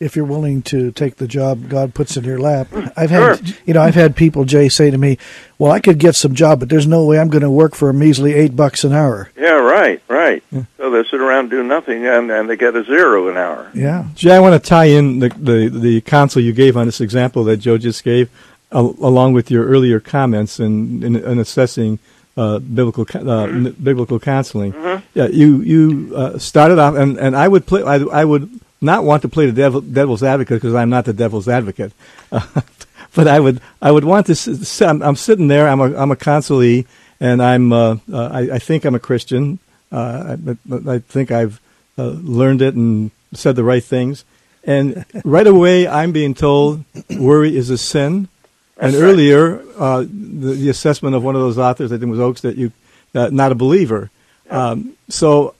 [0.00, 2.68] If you're willing to take the job God puts in your lap.
[2.96, 3.56] I've had, sure.
[3.66, 5.18] you know, I've had people, Jay, say to me,
[5.58, 7.90] "Well, I could get some job, but there's no way I'm going to work for
[7.90, 10.42] a measly eight bucks an hour." Yeah, right, right.
[10.50, 10.64] Yeah.
[10.78, 13.70] So they sit around do nothing, and and they get a zero an hour.
[13.74, 17.02] Yeah, Jay, I want to tie in the the, the counsel you gave on this
[17.02, 18.30] example that Joe just gave,
[18.72, 21.98] uh, along with your earlier comments in in, in assessing.
[22.36, 23.84] Uh, biblical uh, mm-hmm.
[23.84, 24.72] biblical counseling.
[24.72, 25.04] Mm-hmm.
[25.14, 27.82] Yeah, you you uh, started off, and, and I would play.
[27.82, 31.12] I, I would not want to play the devil, devil's advocate because I'm not the
[31.12, 31.92] devil's advocate.
[32.32, 32.46] Uh,
[33.14, 34.86] but I would I would want to.
[34.86, 35.68] I'm, I'm, sitting there.
[35.68, 36.86] I'm a I'm a counselee,
[37.20, 39.58] and I'm uh, uh, I, I, think I'm a Christian.
[39.92, 41.60] Uh, I, I, think I've
[41.98, 44.24] uh, learned it and said the right things.
[44.64, 48.28] And right away, I'm being told worry is a sin.
[48.76, 52.42] and earlier, uh, the, the, assessment of one of those authors, I think was Oakes,
[52.42, 52.72] that you
[53.14, 54.10] not a believer.
[54.48, 55.54] Um, so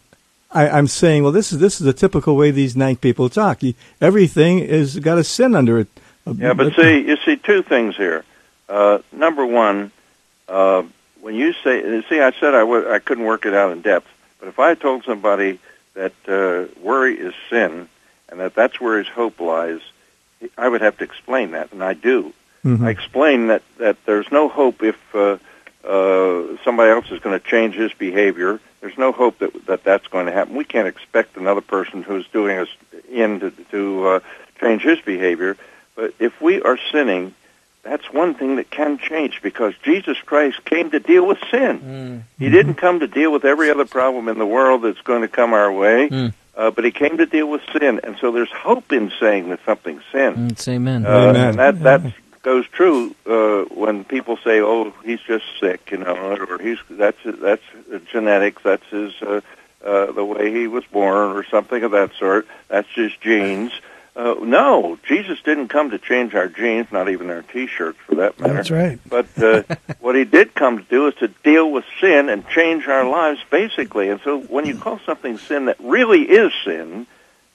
[0.52, 3.60] I, am saying, well, this is this is a typical way these ninth people talk.
[4.00, 5.88] everything is got a sin under it.
[6.26, 8.24] Yeah, but see, you see two things here.
[8.68, 9.90] Uh, number one,
[10.48, 10.82] uh,
[11.20, 14.08] when you say, see, I said I w- I couldn't work it out in depth,
[14.38, 15.58] but if I told somebody
[15.94, 17.88] that uh, worry is sin
[18.28, 19.80] and that that's where his hope lies,
[20.56, 22.32] I would have to explain that, and I do.
[22.64, 22.84] Mm-hmm.
[22.84, 25.38] I explain that that there's no hope if uh,
[25.84, 30.06] uh, somebody else is going to change his behavior there's no hope that, that that's
[30.08, 30.56] going to happen.
[30.56, 32.68] We can't expect another person who's doing us
[33.10, 34.20] in to, to uh,
[34.58, 35.56] change his behavior.
[35.94, 37.34] But if we are sinning,
[37.82, 41.80] that's one thing that can change because Jesus Christ came to deal with sin.
[41.80, 42.22] Mm.
[42.38, 45.28] He didn't come to deal with every other problem in the world that's going to
[45.28, 46.32] come our way, mm.
[46.56, 48.00] uh, but he came to deal with sin.
[48.02, 50.48] And so there's hope in saying that something's sin.
[50.48, 51.06] Mm, amen.
[51.06, 51.36] Uh, amen.
[51.36, 56.14] And that, that's goes true uh, when people say, "Oh, he's just sick," you know,
[56.14, 57.62] or he's that's that's
[58.10, 59.40] genetics, that's his uh,
[59.84, 62.46] uh, the way he was born, or something of that sort.
[62.68, 63.72] That's just genes.
[64.16, 68.38] Uh, no, Jesus didn't come to change our genes, not even our T-shirts for that
[68.40, 68.54] matter.
[68.54, 68.98] That's right.
[69.08, 69.62] But uh,
[70.00, 73.40] what he did come to do is to deal with sin and change our lives,
[73.50, 74.08] basically.
[74.10, 77.06] And so, when you call something sin that really is sin,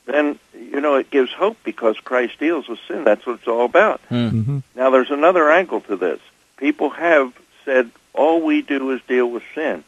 [0.06, 3.04] then you know it gives hope because Christ deals with sin.
[3.04, 4.02] That's what it's all about.
[4.10, 4.16] Hmm.
[4.16, 4.60] Mm-hmm.
[4.76, 6.20] Now, there's another angle to this.
[6.58, 9.84] People have said all we do is deal with sin,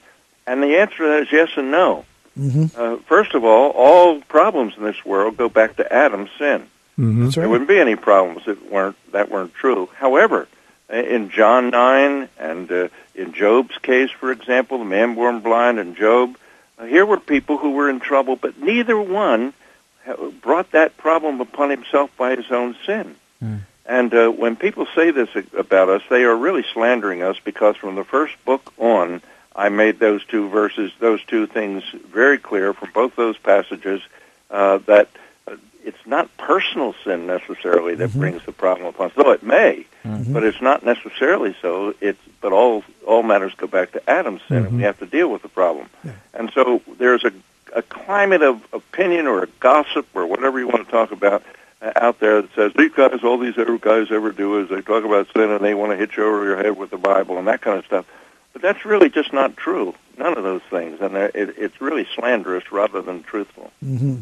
[0.46, 2.06] and the answer to that is yes and no.
[2.38, 2.80] Mm-hmm.
[2.80, 6.68] Uh, first of all, all problems in this world go back to Adam's sin.
[7.00, 7.26] Mm-hmm.
[7.26, 7.36] Right.
[7.36, 9.90] There wouldn't be any problems that weren't that weren't true.
[9.96, 10.48] However,
[10.90, 15.96] in John nine and uh, in Job's case, for example, the man born blind and
[15.96, 16.38] Job,
[16.80, 19.54] uh, here were people who were in trouble, but neither one
[20.42, 23.16] brought that problem upon himself by his own sin.
[23.44, 23.60] Mm.
[23.86, 27.96] And uh, when people say this about us, they are really slandering us because from
[27.96, 29.22] the first book on,
[29.56, 34.02] I made those two verses, those two things very clear from both those passages
[34.52, 35.10] uh, that
[35.48, 38.20] uh, it's not personal sin necessarily that mm-hmm.
[38.20, 40.34] brings the problem upon us, though it may, mm-hmm.
[40.34, 41.96] but it's not necessarily so.
[42.02, 44.66] It's but all all matters go back to Adam's sin, mm-hmm.
[44.66, 44.86] and we mm-hmm.
[44.86, 45.90] have to deal with the problem.
[46.04, 46.12] Yeah.
[46.34, 47.32] And so there's a
[47.74, 51.44] a climate of opinion or a gossip or whatever you want to talk about
[51.82, 54.82] uh, out there that says these guys, all these other guys ever do is they
[54.82, 57.38] talk about sin and they want to hit you over your head with the Bible
[57.38, 58.06] and that kind of stuff.
[58.54, 59.94] But that's really just not true.
[60.18, 63.72] None of those things, and it, it's really slanderous rather than truthful.
[63.86, 64.22] Mm-hmm.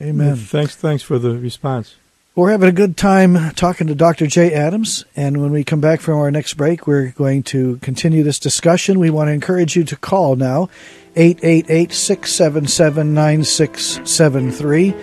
[0.00, 0.36] Amen.
[0.36, 0.76] Thanks.
[0.76, 1.96] Thanks for the response.
[2.34, 4.26] We're having a good time talking to Dr.
[4.26, 8.22] Jay Adams, and when we come back from our next break, we're going to continue
[8.22, 8.98] this discussion.
[8.98, 10.70] We want to encourage you to call now
[11.14, 14.94] 888 677 9673.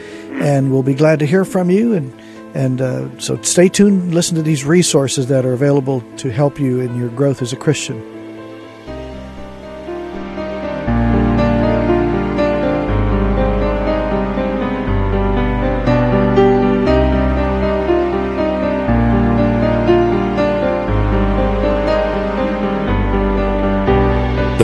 [0.42, 1.94] And we'll be glad to hear from you.
[1.94, 2.20] And,
[2.56, 6.80] and uh, so stay tuned, listen to these resources that are available to help you
[6.80, 8.19] in your growth as a Christian.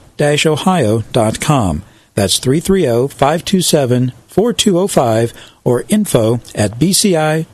[2.15, 5.33] That's 330-527-4205
[5.63, 7.45] or info at bci-ohio.com.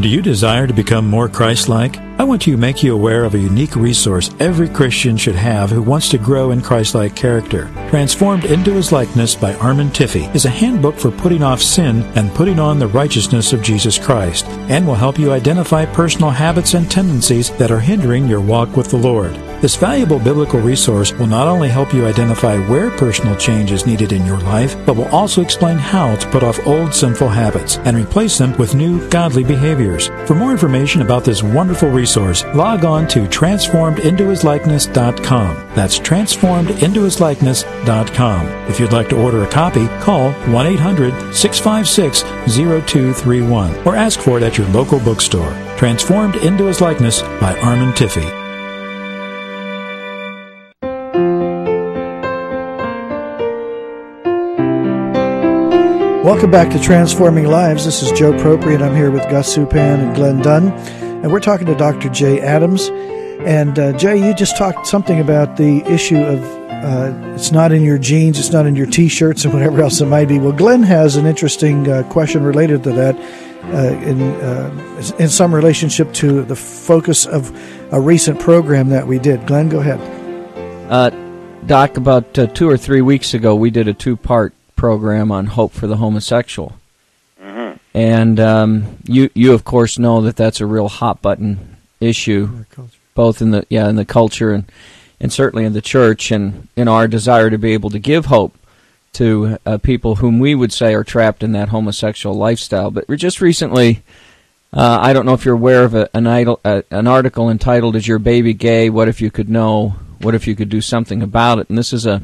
[0.00, 1.96] Do you desire to become more Christ-like?
[2.18, 5.82] I want to make you aware of a unique resource every Christian should have who
[5.82, 7.70] wants to grow in Christ-like character.
[7.90, 12.34] Transformed into His Likeness by Armand Tiffe is a handbook for putting off sin and
[12.34, 16.90] putting on the righteousness of Jesus Christ, and will help you identify personal habits and
[16.90, 19.34] tendencies that are hindering your walk with the Lord.
[19.60, 24.12] This valuable biblical resource will not only help you identify where personal change is needed
[24.12, 27.96] in your life, but will also explain how to put off old sinful habits and
[27.96, 30.08] replace them with new godly behaviors.
[30.26, 32.05] For more information about this wonderful resource,
[32.54, 35.56] log on to transformedintohislikeness.com.
[35.74, 38.46] That's transformedintohislikeness.com.
[38.68, 42.22] If you'd like to order a copy, call 1 800 656
[42.54, 45.50] 0231 or ask for it at your local bookstore.
[45.76, 48.46] Transformed into His Likeness by Armand Tiffe.
[56.26, 57.84] Welcome back to Transforming Lives.
[57.84, 60.72] This is Joe Propri, and I'm here with Gus Supan and Glenn Dunn.
[61.26, 62.08] And we're talking to Dr.
[62.08, 62.88] Jay Adams.
[63.40, 67.82] And uh, Jay, you just talked something about the issue of uh, it's not in
[67.82, 70.38] your jeans, it's not in your t shirts, and whatever else it might be.
[70.38, 75.52] Well, Glenn has an interesting uh, question related to that uh, in, uh, in some
[75.52, 77.50] relationship to the focus of
[77.92, 79.48] a recent program that we did.
[79.48, 79.98] Glenn, go ahead.
[80.88, 81.10] Uh,
[81.66, 85.72] Doc, about two or three weeks ago, we did a two part program on hope
[85.72, 86.76] for the homosexual.
[87.96, 92.66] And um, you, you of course know that that's a real hot button issue,
[93.14, 94.70] both in the yeah in the culture and
[95.18, 98.54] and certainly in the church, and in our desire to be able to give hope
[99.14, 102.90] to uh, people whom we would say are trapped in that homosexual lifestyle.
[102.90, 104.02] But just recently,
[104.74, 107.96] uh, I don't know if you're aware of a, an, idol, uh, an article entitled
[107.96, 108.90] "Is Your Baby Gay?
[108.90, 109.94] What if you could know?
[110.20, 112.20] What if you could do something about it?" And this is a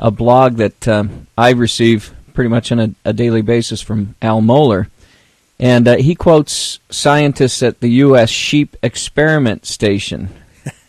[0.00, 4.40] a blog that um, I receive pretty much on a, a, daily basis from Al
[4.40, 4.88] Mohler.
[5.58, 8.30] And uh, he quotes scientists at the U.S.
[8.30, 10.28] Sheep Experiment Station.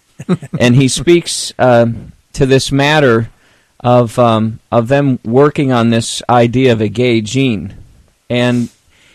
[0.60, 1.88] and he speaks uh,
[2.34, 3.30] to this matter
[3.80, 7.76] of, um, of them working on this idea of a gay gene.
[8.30, 8.70] And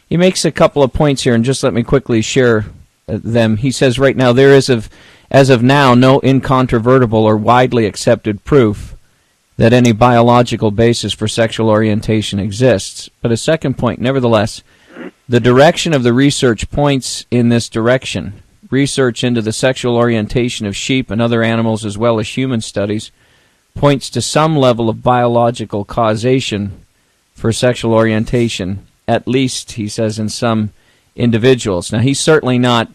[0.09, 2.67] he makes a couple of points here, and just let me quickly share
[3.09, 3.57] uh, them.
[3.57, 4.89] He says right now there is, of,
[5.31, 8.95] as of now, no incontrovertible or widely accepted proof
[9.57, 13.11] that any biological basis for sexual orientation exists.
[13.21, 14.63] But a second point, nevertheless,
[15.29, 18.43] the direction of the research points in this direction.
[18.71, 23.11] Research into the sexual orientation of sheep and other animals, as well as human studies,
[23.75, 26.85] points to some level of biological causation
[27.35, 30.73] for sexual orientation, at least, he says, in some
[31.17, 31.93] individuals.
[31.93, 32.89] Now, he's certainly not,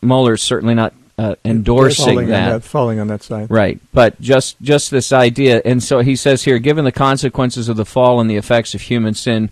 [0.00, 2.50] Mohler's certainly not uh, endorsing falling that.
[2.50, 2.62] That.
[2.62, 3.50] Falling on that side.
[3.50, 3.80] Right.
[3.92, 7.84] But just just this idea, and so he says here, given the consequences of the
[7.84, 9.50] fall and the effects of human sin,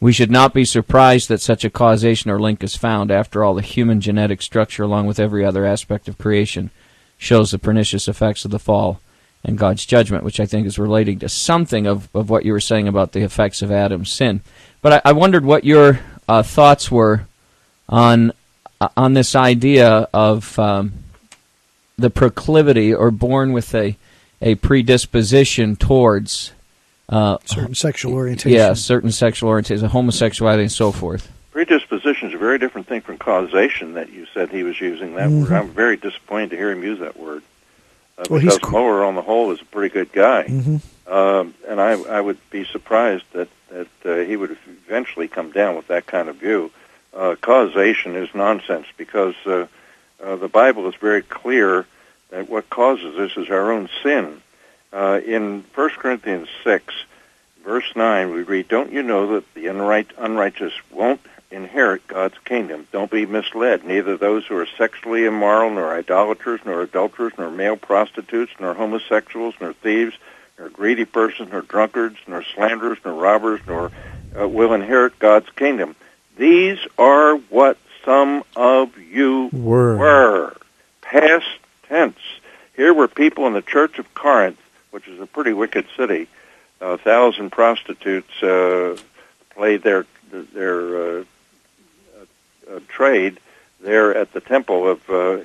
[0.00, 3.10] we should not be surprised that such a causation or link is found.
[3.10, 6.70] After all, the human genetic structure, along with every other aspect of creation,
[7.16, 9.00] shows the pernicious effects of the fall
[9.44, 12.60] and God's judgment, which I think is relating to something of, of what you were
[12.60, 14.40] saying about the effects of Adam's sin.
[14.82, 17.26] But I, I wondered what your uh, thoughts were
[17.88, 18.32] on
[18.80, 20.92] uh, on this idea of um,
[21.96, 23.96] the proclivity or born with a
[24.40, 26.52] a predisposition towards
[27.08, 28.56] uh, certain sexual orientation.
[28.56, 31.30] Yeah, certain sexual orientation, homosexuality, and so forth.
[31.52, 35.28] Predisposition is a very different thing from causation that you said he was using that
[35.28, 35.42] mm-hmm.
[35.42, 35.52] word.
[35.52, 37.42] I'm very disappointed to hear him use that word.
[38.16, 38.70] Uh, well, because he's...
[38.70, 40.44] Mohler, on the whole, is a pretty good guy.
[40.44, 41.12] Mm-hmm.
[41.12, 44.56] Um, and I, I would be surprised that, that uh, he would
[44.86, 46.70] eventually come down with that kind of view
[47.14, 49.66] uh, causation is nonsense because uh,
[50.22, 51.86] uh, the Bible is very clear
[52.30, 54.40] that what causes this is our own sin.
[54.92, 56.94] Uh, in 1 Corinthians 6,
[57.64, 61.20] verse 9, we read, Don't you know that the unright, unrighteous won't
[61.50, 62.86] inherit God's kingdom?
[62.92, 63.84] Don't be misled.
[63.84, 69.54] Neither those who are sexually immoral, nor idolaters, nor adulterers, nor male prostitutes, nor homosexuals,
[69.60, 70.14] nor thieves,
[70.58, 73.90] nor greedy persons, nor drunkards, nor slanderers, nor robbers, nor
[74.38, 75.96] uh, will inherit God's kingdom.
[76.36, 79.96] These are what some of you were.
[79.96, 80.56] were.
[81.02, 81.46] Past
[81.88, 82.18] tense.
[82.76, 84.58] Here were people in the Church of Corinth,
[84.90, 86.28] which is a pretty wicked city.
[86.80, 88.96] A thousand prostitutes uh,
[89.50, 91.24] played their their uh,
[92.70, 93.40] uh, trade
[93.80, 95.38] there at the temple of uh,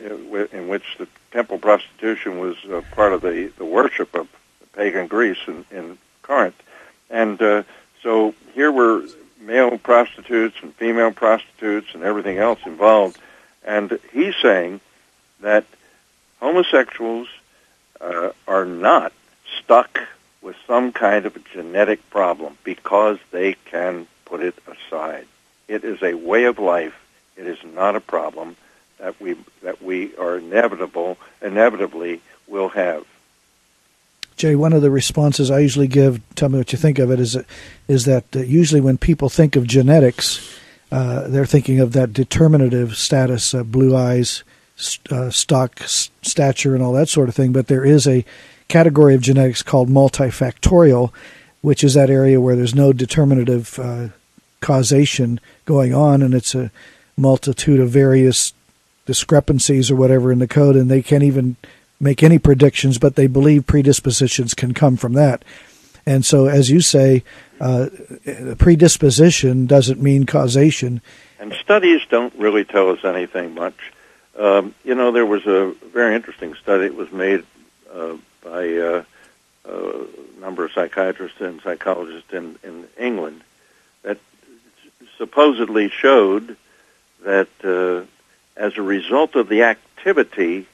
[0.51, 4.27] in which the temple prostitution was uh, part of the, the worship of
[4.73, 6.61] pagan Greece in, in Corinth,
[7.09, 7.63] and uh,
[8.01, 9.03] so here were
[9.39, 13.17] male prostitutes and female prostitutes and everything else involved.
[13.65, 14.81] And he's saying
[15.41, 15.65] that
[16.39, 17.27] homosexuals
[18.01, 19.13] uh, are not
[19.61, 19.99] stuck
[20.41, 25.25] with some kind of a genetic problem because they can put it aside.
[25.67, 26.95] It is a way of life.
[27.37, 28.55] It is not a problem
[28.99, 33.05] that we that we are inevitable inevitably will have.
[34.35, 37.19] Jay, one of the responses I usually give, tell me what you think of it,
[37.19, 37.37] is,
[37.87, 40.57] is that uh, usually when people think of genetics,
[40.91, 44.43] uh, they're thinking of that determinative status, uh, blue eyes,
[45.11, 47.51] uh, stock, stature, and all that sort of thing.
[47.51, 48.25] But there is a
[48.73, 51.13] category of genetics called multifactorial,
[51.61, 54.07] which is that area where there's no determinative uh,
[54.61, 56.71] causation going on, and it's a
[57.15, 58.51] multitude of various
[59.05, 61.55] discrepancies or whatever in the code, and they can't even
[61.99, 65.45] make any predictions, but they believe predispositions can come from that.
[66.03, 67.23] And so, as you say,
[67.61, 67.89] uh,
[68.57, 70.99] predisposition doesn't mean causation.
[71.39, 73.93] And studies don't really tell us anything much.
[74.35, 77.43] Um, you know, there was a very interesting study that was made
[77.93, 79.03] uh, by uh,
[79.65, 80.05] a
[80.39, 83.41] number of psychiatrists and psychologists in, in England
[84.03, 84.17] that
[85.17, 86.57] supposedly showed
[87.23, 88.05] that uh,
[88.59, 90.67] as a result of the activity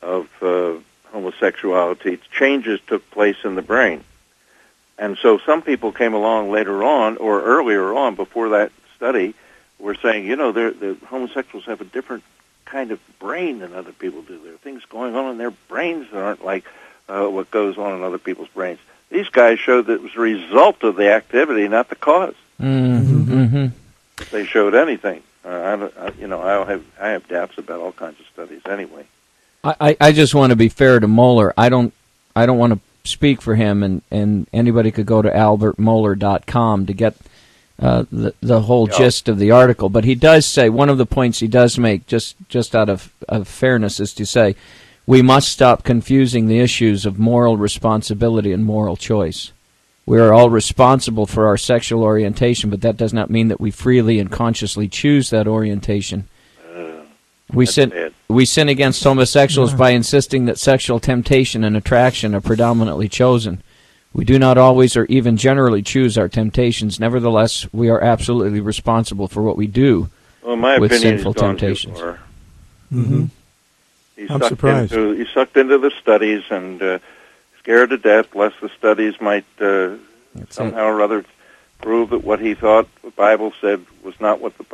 [0.00, 0.74] of uh,
[1.12, 4.04] homosexuality, changes took place in the brain.
[4.98, 9.34] And so some people came along later on or earlier on before that study
[9.78, 12.22] were saying, you know, the homosexuals have a different
[12.66, 14.38] kind of brain than other people do.
[14.44, 16.64] There are things going on in their brains that aren't like
[17.10, 18.78] uh, what goes on in other people's brains.
[19.10, 23.42] These guys showed that it was a result of the activity, not the because mm-hmm.
[23.42, 24.26] Mm-hmm.
[24.30, 25.22] They showed anything.
[25.44, 25.48] Uh,
[25.98, 29.06] I, I, you know, I have I have doubts about all kinds of studies anyway.
[29.62, 31.52] I, I just want to be fair to Mohler.
[31.56, 31.92] I don't
[32.34, 36.92] I don't want to speak for him, and, and anybody could go to albertmohler.com to
[36.92, 37.16] get
[37.78, 38.98] uh, the the whole yep.
[38.98, 39.88] gist of the article.
[39.88, 43.12] But he does say one of the points he does make, just just out of,
[43.28, 44.54] of fairness, is to say
[45.10, 49.50] we must stop confusing the issues of moral responsibility and moral choice.
[50.06, 53.72] We are all responsible for our sexual orientation, but that does not mean that we
[53.72, 56.28] freely and consciously choose that orientation.
[56.64, 57.00] Uh,
[57.52, 63.08] we sin we sin against homosexuals by insisting that sexual temptation and attraction are predominantly
[63.08, 63.64] chosen.
[64.12, 67.00] We do not always or even generally choose our temptations.
[67.00, 70.08] Nevertheless, we are absolutely responsible for what we do
[70.40, 71.98] well, my with opinion, sinful temptations.
[71.98, 73.24] Mm-hmm.
[74.20, 74.92] He I'm sucked surprised.
[74.92, 76.98] Into, he sucked into the studies and uh,
[77.58, 79.94] scared to death, lest the studies might uh,
[80.50, 81.24] somehow or other
[81.80, 84.64] prove that what he thought the Bible said was not what the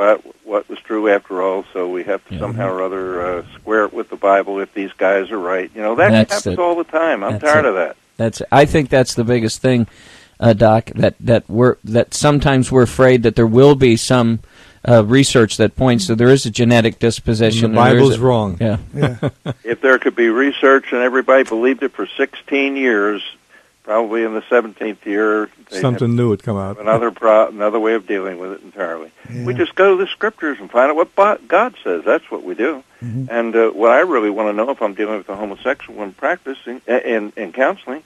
[0.43, 1.65] what was true after all.
[1.73, 2.41] So we have to Yeah.
[2.41, 5.71] somehow or other uh, square it with the Bible if these guys are right.
[5.77, 7.23] You know that That's happens the- all the time.
[7.23, 7.69] I'm that's tired it.
[7.69, 7.97] of that.
[8.17, 9.87] That's I think that's the biggest thing,
[10.41, 10.87] uh, Doc.
[10.97, 14.41] That that we're that sometimes we're afraid that there will be some
[14.89, 17.73] uh, research that points to there is a genetic disposition.
[17.73, 18.57] the and there is Bible's a- wrong.
[18.61, 18.77] Yeah.
[18.95, 19.29] Yeah.
[19.65, 23.23] If there could be research and everybody believed it for 16 years,
[23.83, 26.79] probably in the 17th year, Something new would come out.
[26.81, 29.11] another pro- another way of dealing with it entirely.
[29.33, 29.45] Yeah.
[29.45, 32.03] We just go to the scriptures and find out what God says.
[32.05, 32.83] That's what we do.
[33.05, 33.29] Mhm.
[33.31, 36.13] And uh, what I really want to know if I'm dealing with a homosexual in
[36.13, 38.03] practicing uh, in in counseling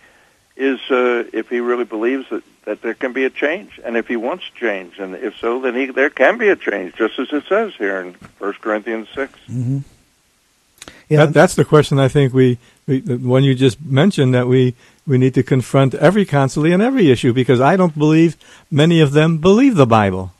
[0.61, 4.07] is uh, if he really believes that that there can be a change, and if
[4.07, 7.29] he wants change, and if so, then he there can be a change, just as
[7.33, 9.33] it says here in First Corinthians six.
[9.47, 9.79] hmm
[11.09, 11.25] Yeah.
[11.27, 14.75] That, that's the question I think we, we, the one you just mentioned, that we,
[15.07, 18.37] we need to confront every constantly and every issue because I don't believe
[18.71, 20.33] many of them believe the Bible.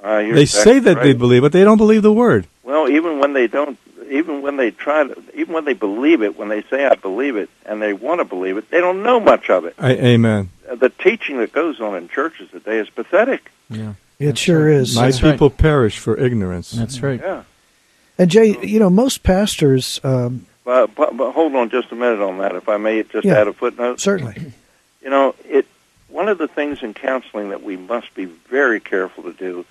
[0.00, 2.46] Uh, They exactly say that they believe but they don't believe the Word.
[2.62, 3.76] Well, even when they don't,
[4.12, 7.36] even when they try to, even when they believe it, when they say I believe
[7.36, 9.74] it, and they want to believe it, they don't know much of it.
[9.78, 10.50] I, amen.
[10.70, 13.50] Uh, The teaching that goes on in churches today is pathetic.
[13.70, 13.94] Yeah.
[14.18, 14.94] it sure is.
[14.96, 16.70] My Uh, people perish for ignorance.
[16.72, 17.20] That's right.
[17.20, 17.42] Yeah.
[18.18, 22.20] and Jay, you know, most pastors, um, But, but, but hold on just a minute
[22.20, 23.40] on that, if I may just Yeah.
[23.40, 23.98] add a footnote.
[24.00, 24.52] certainly.
[25.02, 25.66] You know, it.
[26.08, 29.64] One of the things in counseling that we must be very careful to do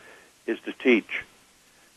[0.47, 1.21] is to teach,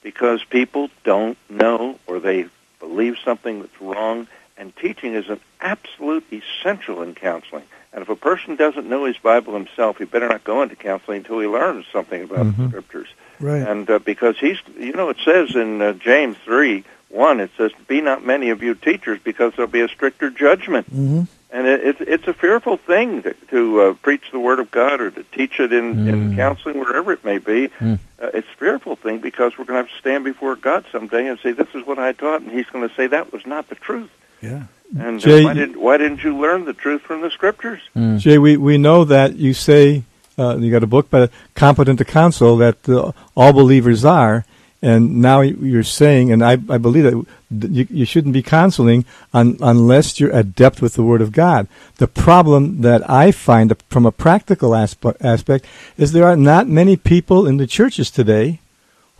[0.04, 2.46] because people don't know or they
[2.78, 7.64] believe something that's wrong, and teaching is an absolute essential in counseling.
[7.92, 11.18] And if a person doesn't know his Bible himself, he better not go into counseling
[11.18, 12.68] until he learns something about the Mhm.
[12.68, 13.08] scriptures.
[13.40, 13.62] Right.
[13.62, 17.70] And uh, because he's, you know, it says in uh, James three one, it says,
[17.86, 21.22] "Be not many of you teachers, because there'll be a stricter judgment." hmm
[21.54, 25.00] And it, it's it's a fearful thing to, to uh, preach the word of God
[25.00, 26.36] or to teach it in, in Mm.
[26.36, 27.68] counseling, wherever it may be.
[27.78, 28.00] Mm.
[28.20, 31.28] Uh, it's a fearful thing because we're going to have to stand before God someday
[31.28, 33.68] and say, "This is what I taught," and He's going to say that was not
[33.68, 34.10] the truth.
[34.42, 34.64] Yeah.
[34.98, 37.80] And uh, why didn't why didn't you learn the truth from the scriptures?
[37.96, 38.18] Mm.
[38.18, 40.02] Jay, we, we know that you say,
[40.36, 44.44] uh, you got a book by Competent to Counsel that uh, all believers are,
[44.84, 47.04] and now you're saying, and I, I believe
[47.50, 51.68] that you, you shouldn't be counseling un, unless you're adept with the Word of God.
[51.96, 55.64] The problem that I find from a practical aspe- aspect
[55.96, 58.60] is there are not many people in the churches today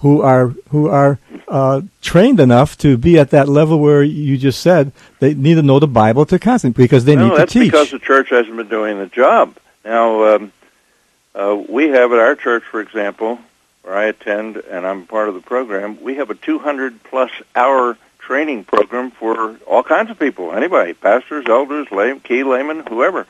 [0.00, 4.60] who are who are uh, trained enough to be at that level where you just
[4.60, 7.72] said they need to know the Bible to constantly because they no, need to teach.
[7.72, 9.56] that's because the church hasn't been doing the job.
[9.82, 10.52] Now, um,
[11.34, 13.38] uh, we have at our church, for example,
[13.84, 17.96] where I attend and I'm part of the program, we have a 200 plus hour
[18.18, 23.26] training program for all kinds of people, anybody, pastors, elders, lay, key laymen, whoever.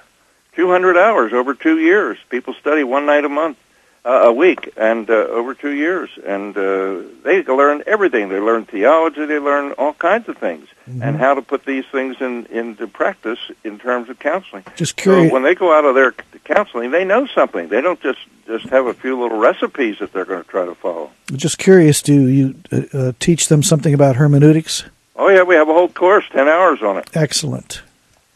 [0.55, 2.17] 200 hours over two years.
[2.31, 3.59] People study one night a month,
[4.05, 8.29] a week, and uh, over two years, and uh, they learn everything.
[8.29, 9.25] They learn theology.
[9.25, 13.39] They learn all kinds of things, and how to put these things in into practice
[13.65, 14.65] in terms of counseling.
[14.77, 15.33] Just So curious.
[15.33, 16.13] when they go out of their
[16.45, 17.69] counseling, they know something.
[17.69, 20.75] They don't just just have a few little recipes that they're going to try to
[20.75, 21.11] follow.
[21.33, 22.03] Just curious.
[22.03, 24.85] Do you uh, uh, teach them something about hermeneutics?
[25.17, 27.09] Oh yeah, we have a whole course, ten hours on it.
[27.15, 27.81] Excellent.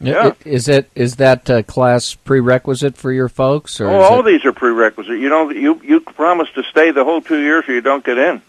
[0.01, 0.33] Yeah.
[0.45, 4.45] Is it is that uh, class prerequisite for your folks, or Oh, all it- these
[4.45, 5.19] are prerequisite.
[5.19, 8.17] You know, you you promise to stay the whole two years, or you don't get
[8.17, 8.41] in.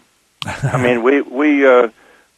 [0.45, 1.89] I mean, we we uh,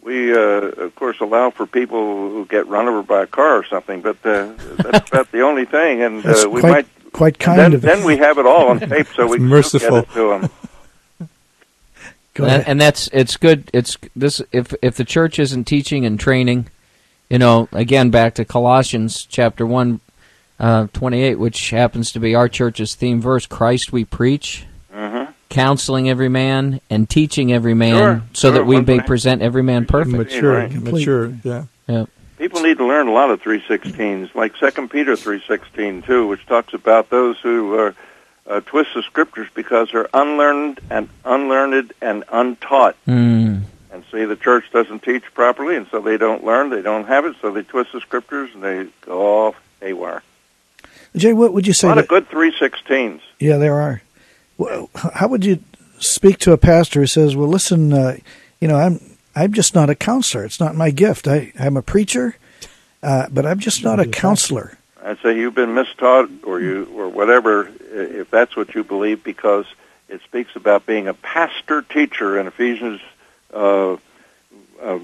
[0.04, 3.64] we uh, of course allow for people who get run over by a car or
[3.66, 6.02] something, but uh, that's about the only thing.
[6.02, 8.70] And That's uh, we quite might quite kind then, of then we have it all
[8.70, 10.02] on tape, so we It's can merciful.
[10.02, 10.50] get it to them.
[12.34, 13.70] Go and, and that's it's good.
[13.74, 16.68] It's this if if the church isn't teaching and training,
[17.30, 20.00] you know, again back to Colossians chapter one,
[20.60, 25.24] uh, twenty eight, which happens to be our church's theme verse: Christ we preach, hmm
[25.50, 29.02] counseling every man and teaching every man, Sure, so sure, that we may thing.
[29.02, 30.18] present every man perfect.
[30.18, 30.74] mature, Right.
[30.74, 31.32] mature.
[31.44, 31.66] Yeah.
[31.88, 32.06] yeah.
[32.40, 36.74] People need to learn a lot of 316s, like Second Peter 316 too, which talks
[36.74, 37.92] about those who uh,
[38.48, 42.96] uh, twist the scriptures because they're unlearned and unlearned and untaught.
[43.08, 43.62] Mm.
[44.14, 47.36] See, the church doesn't teach properly, and so they don't learn, they don't have it,
[47.42, 50.22] so they twist the scriptures and they go off haywire.
[51.16, 51.88] Jay, what would you say?
[51.88, 53.22] A lot to- of good 316s.
[53.40, 54.04] Yeah, there are.
[54.60, 55.64] Well, how would you
[55.98, 58.18] speak to a pastor who says, "Well, listen, uh,
[58.62, 59.00] you know, I'm
[59.36, 60.46] I'm just not a counselor.
[60.46, 61.28] It's not my gift.
[61.28, 62.36] I, I'm a preacher,
[63.02, 67.10] uh, but I'm just not a counselor." I'd say you've been mistaught, or you, or
[67.10, 69.66] whatever, if that's what you believe, because
[70.08, 73.02] it speaks about being a pastor teacher in Ephesians
[73.54, 73.94] uh,
[74.82, 75.00] uh,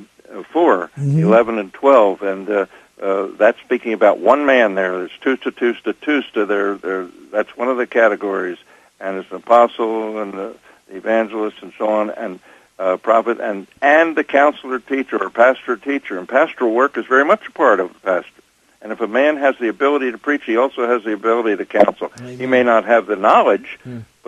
[0.52, 1.22] four, Mhm.
[1.22, 2.66] eleven and twelve, and uh,
[3.02, 4.98] uh, that's speaking about one man there.
[4.98, 6.48] There's tusta, tusta, tusta.
[6.48, 7.08] There, there.
[7.32, 8.58] That's one of the categories,
[9.00, 10.56] and it's an apostle and the,
[10.90, 12.40] the evangelist and so on, and
[12.78, 16.18] uh, prophet, and and the counselor teacher or pastor teacher.
[16.18, 18.32] And pastoral work is very much a part of the pastor.
[18.82, 21.66] And if a man has the ability to preach, he also has the ability to
[21.66, 22.12] counsel.
[22.26, 23.78] He may not have the knowledge,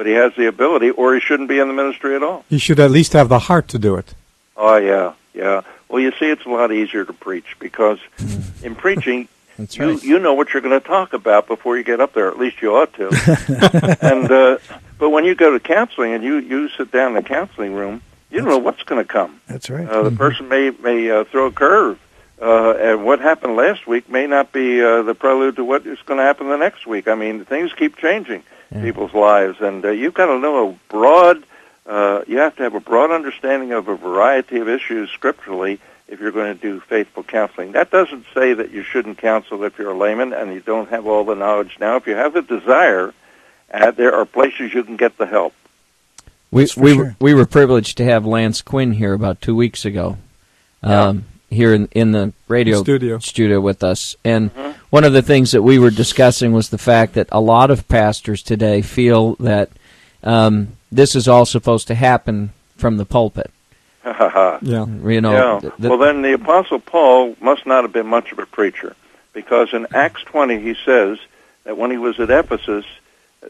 [0.02, 2.44] but he has the ability, or he shouldn't be in the ministry at all.
[2.50, 4.16] You should at least have the heart to do it.
[4.58, 5.62] Oh yeah, yeah.
[5.90, 8.00] Well, you see, it's a lot easier to preach because
[8.64, 9.28] in preaching,
[9.60, 10.04] That's you right.
[10.04, 12.28] you know what you're going to talk about before you get up there.
[12.30, 13.10] At least you ought to.
[14.02, 14.58] and uh,
[14.98, 18.02] but when you go to counseling and you you sit down in the counseling room,
[18.32, 19.40] you don't know what's going to come.
[19.46, 19.88] That's right.
[19.88, 22.00] Uh, the person may may uh, throw a curve,
[22.42, 26.00] uh, and what happened last week may not be uh, the prelude to what is
[26.08, 27.08] going to happen the next week.
[27.08, 28.42] I mean, things keep changing
[28.74, 28.82] Yeah.
[28.84, 31.44] people's lives, and uh, you've got to know a broad.
[31.86, 36.20] Uh, you have to have a broad understanding of a variety of issues scripturally if
[36.22, 37.72] you're going to do faithful counseling.
[37.74, 41.06] That doesn't say that you shouldn't counsel if you're a layman and you don't have
[41.08, 41.96] all the knowledge now.
[41.98, 43.14] If you have the desire,
[43.74, 45.54] uh, there are places you can get the help.
[46.52, 46.96] We we sure.
[46.96, 50.18] were, we were privileged to have Lance Quinn here about two weeks ago,
[50.84, 53.20] um, here in in the radio Studio.
[53.20, 54.71] studio with us, and Mhm.
[54.92, 57.88] One of the things that we were discussing was the fact that a lot of
[57.88, 59.72] pastors today feel that
[60.22, 63.50] um, this is all supposed to happen from the pulpit.
[64.64, 64.86] Yeah.
[64.86, 65.60] You know, yeah.
[65.60, 68.96] th- th- well, then the Apostle Paul must not have been much of a preacher,
[69.34, 71.18] because in Acts 20 he says
[71.64, 72.86] that when he was at Ephesus,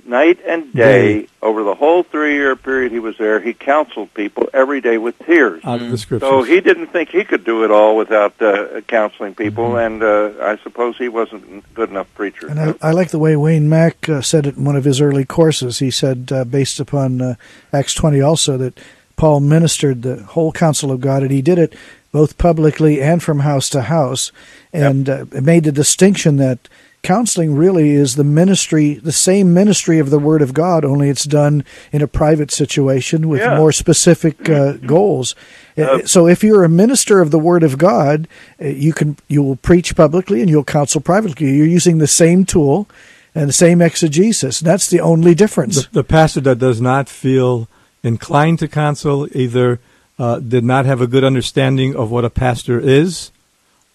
[0.05, 4.79] night and day, over the whole three-year period he was there, he counseled people every
[4.81, 5.63] day with tears.
[5.65, 6.29] Out of the scriptures.
[6.29, 10.03] So he didn't think he could do it all without uh, counseling people, Mm-hmm.
[10.03, 12.47] and uh, I suppose he wasn't a good enough preacher.
[12.47, 15.01] And I, I like the way Wayne Mack uh, said it in one of his
[15.01, 15.79] early courses.
[15.79, 17.35] He said, uh, based upon uh,
[17.73, 18.79] Acts 20 also, that
[19.17, 21.75] Paul ministered the whole counsel of God, and he did it
[22.11, 24.31] both publicly and from house to house,
[24.73, 26.67] and uh, made the distinction that
[27.03, 31.23] counseling really is the ministry, the same ministry of the Word of God, only it's
[31.23, 33.57] done in a private situation with Yeah.
[33.57, 35.35] more specific uh, goals.
[35.77, 38.27] Uh, Uh, so if you're a minister of the Word of God,
[38.61, 41.49] uh, you can you will preach publicly and you'll counsel privately.
[41.55, 42.87] You're using the same tool
[43.33, 44.59] and the same exegesis.
[44.59, 45.85] That's the only difference.
[45.87, 47.67] the, the pastor that does not feel
[48.03, 49.79] inclined to counsel either
[50.19, 53.31] uh, did not have a good understanding of what a pastor is,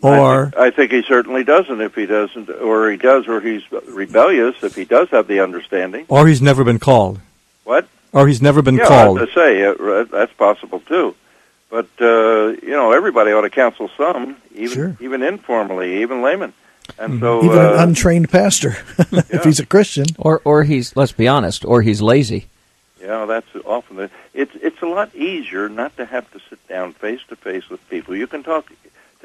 [0.02, 3.40] I or think, I think he certainly doesn't if he doesn't, or he does, or
[3.40, 6.04] he's rebellious if he does have the understanding.
[6.08, 7.20] or he's never been called.
[7.64, 7.88] What?
[8.12, 9.20] or he's never been yeah, called.
[9.20, 11.14] as I say, uh, that's possible too.
[11.68, 14.96] But uh, you know, everybody ought to counsel some, even Sure.
[15.00, 16.52] even informally, even laymen.
[16.98, 18.76] And so, Even uh, an untrained pastor,
[19.28, 20.06] if he's a Christian.
[20.18, 22.46] Or or he's let's be honest, or he's lazy.
[23.00, 24.10] Yeah, that's often the.
[24.32, 27.86] It's it's a lot easier not to have to sit down face to face with
[27.90, 28.14] people.
[28.16, 28.70] You can talk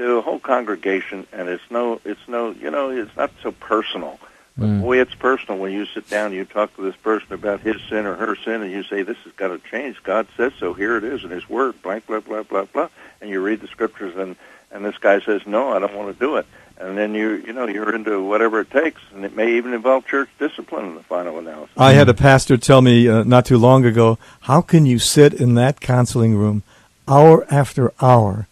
[0.08, 4.20] to a whole congregation, and it's no, it's no, you know, it's not so personal.
[4.58, 4.82] But Mm.
[4.82, 7.78] boy, it's personal when you sit down and you talk to this person about his
[7.90, 10.04] sin or her sin, and you say, "This has got to change.
[10.04, 10.74] God says so.
[10.74, 12.90] Here it is in His Word." Blank, blah, blah, blah, blah.
[13.22, 14.36] And you read the scriptures, and
[14.72, 16.46] and this guy says, "No, I don't want to do it."
[16.80, 20.06] And then you, you know, you're into whatever it takes, and it may even involve
[20.08, 21.76] church discipline in the final analysis.
[21.78, 25.34] I had a pastor tell me uh, not too long ago, "How can you sit
[25.34, 26.64] in that counseling room
[27.08, 28.48] hour after hour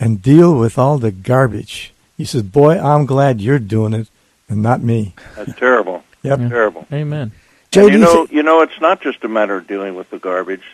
[0.00, 4.08] and deal with all the garbage?" He says, "Boy, I'm glad you're doing it
[4.48, 6.04] and not me." That's terrible.
[6.22, 6.38] Yep.
[6.48, 6.86] Terrible.
[6.92, 7.32] Amen.
[7.70, 10.10] Jay, And you you know, you know, it's not just a matter of dealing with
[10.10, 10.64] the garbage.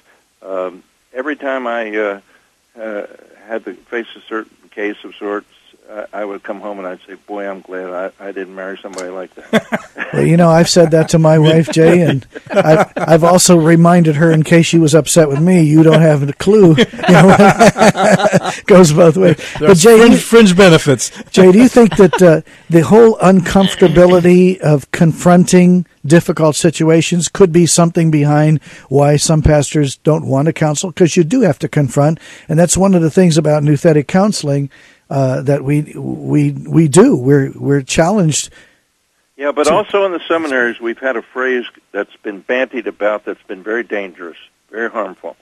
[0.42, 2.20] Um, every time I uh,
[2.78, 3.06] uh,
[3.46, 5.48] had to face a certain case of sorts,
[5.90, 8.78] uh, I would come home and I'd say, "Boy, I'm glad I, I didn't marry
[8.78, 12.92] somebody like that." Well, you know, I've said that to my wife, Jay, and I've,
[12.96, 16.32] I've also reminded her in case she was upset with me, you don't have a
[16.34, 16.76] clue.
[17.04, 19.36] You know, goes both ways.
[19.58, 21.10] But Jay, fringe, fringe benefits.
[21.30, 27.66] Jay, do you think that uh, the whole uncomfortability of confronting difficult situations could be
[27.66, 30.90] something behind why some pastors don't want to counsel?
[30.90, 34.70] Because you do have to confront, and that's one of the things about nouthetic counseling
[35.10, 37.16] uh, that we we we do.
[37.16, 38.50] We're we're challenged.
[39.36, 43.42] yeah, but also in the seminaries, we've had a phrase that's been bantied about that's
[43.42, 44.38] been very dangerous,
[44.70, 45.36] very harmful,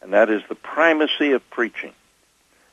[0.00, 1.92] and that is the primacy of preaching.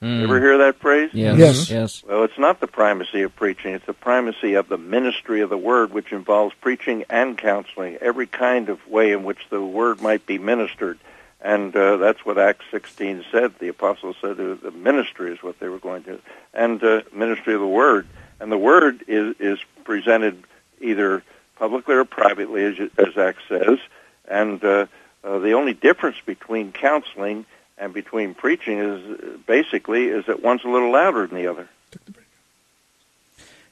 [0.01, 0.23] Mm.
[0.23, 1.09] Ever hear that phrase?
[1.13, 1.37] Yes.
[1.37, 1.69] Yes.
[1.69, 2.03] Yes.
[2.07, 3.73] Well, it's not the primacy of preaching.
[3.73, 8.25] It's the primacy of the ministry of the word, which involves preaching and counseling, every
[8.25, 10.99] kind of way in which the word might be ministered.
[11.41, 13.53] And uh, that's what Acts 16 said.
[13.59, 16.19] The apostles said the ministry is what they were going to,
[16.53, 18.07] and uh, ministry of the word.
[18.41, 20.43] And the word is, is presented
[20.81, 21.23] either
[21.57, 23.79] publicly or privately, as, as Acts says.
[24.27, 24.87] And uh,
[25.23, 27.45] uh, the only difference between counseling
[27.77, 31.69] and between preaching is basically is that one's a little louder than the other.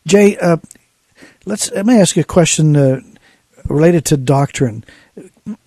[0.05, 0.57] Jay, uh,
[1.45, 3.01] let's let me ask you a question uh,
[3.67, 4.83] related to doctrine.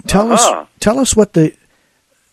[0.07, 0.62] Tell Uh-huh.
[0.62, 1.55] us tell us what the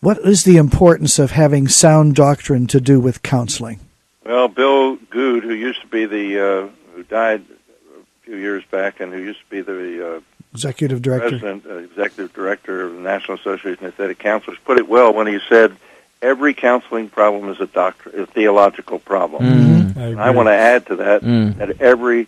[0.02, 3.80] what is the importance of having sound doctrine to do with counseling?
[4.26, 9.00] Well, Bill Goode, who used to be the uh, who died a few years back,
[9.00, 10.20] and who used to be the uh,
[10.54, 11.30] Executive director.
[11.30, 15.28] president, uh, executive director of the National Association of Nouthetic Counselors, put it well when
[15.28, 15.76] he said,
[16.22, 20.00] "Every counseling problem is a doctor, a theological problem." Mm-hmm.
[20.00, 21.58] And I want to add to that Mm.
[21.58, 22.28] that every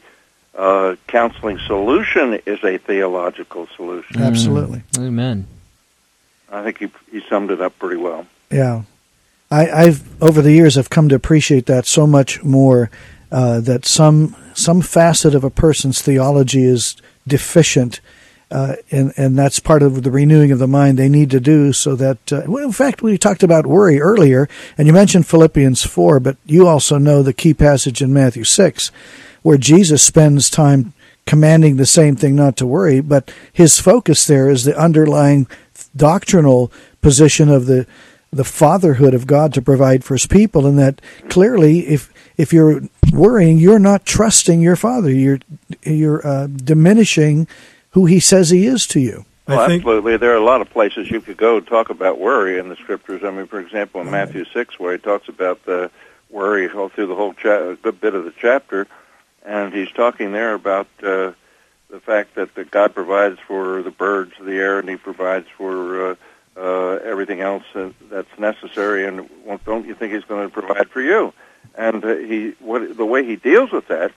[0.58, 4.22] uh, counseling solution is a theological solution.
[4.22, 4.84] Absolutely.
[4.98, 5.48] Amen.
[6.52, 8.26] I think he he summed it up pretty well.
[8.52, 8.84] Yeah,
[9.52, 12.90] I, I've over the years I've come to appreciate that so much more.
[13.32, 16.96] Uh, that some some facet of a person's theology is
[17.28, 18.02] deficient,
[18.50, 21.72] uh, and and that's part of the renewing of the mind they need to do.
[21.72, 25.86] So that, uh, well, in fact, we talked about worry earlier, and you mentioned Philippians
[25.86, 28.92] four, but you also know the key passage in Matthew six,
[29.44, 30.94] where Jesus spends time
[31.28, 35.46] commanding the same thing, not to worry, but his focus there is the underlying
[35.96, 36.72] doctrinal
[37.02, 37.86] position of the
[38.32, 42.82] the fatherhood of God to provide for his people and that clearly if if you're
[43.12, 45.40] worrying you're not trusting your father you're
[45.84, 47.48] you're uh, diminishing
[47.92, 50.18] who he says he is to you Well, I think absolutely.
[50.18, 52.76] There are a lot of places you could go to talk about worry in the
[52.76, 53.24] scriptures.
[53.24, 55.90] I mean, for example, in Matthew six, where he talks about the
[56.30, 58.86] worry all through the whole cha- a good bit of the chapter,
[59.44, 61.32] and he's talking there about uh,
[61.90, 65.48] the fact that, that God provides for the birds of the air, and He provides
[65.58, 66.16] for uh,
[66.58, 69.06] uh, everything else uh, that's necessary.
[69.06, 71.34] And well, don't you think He's going to provide for you?
[71.76, 74.12] And uh, he, what the way he deals with that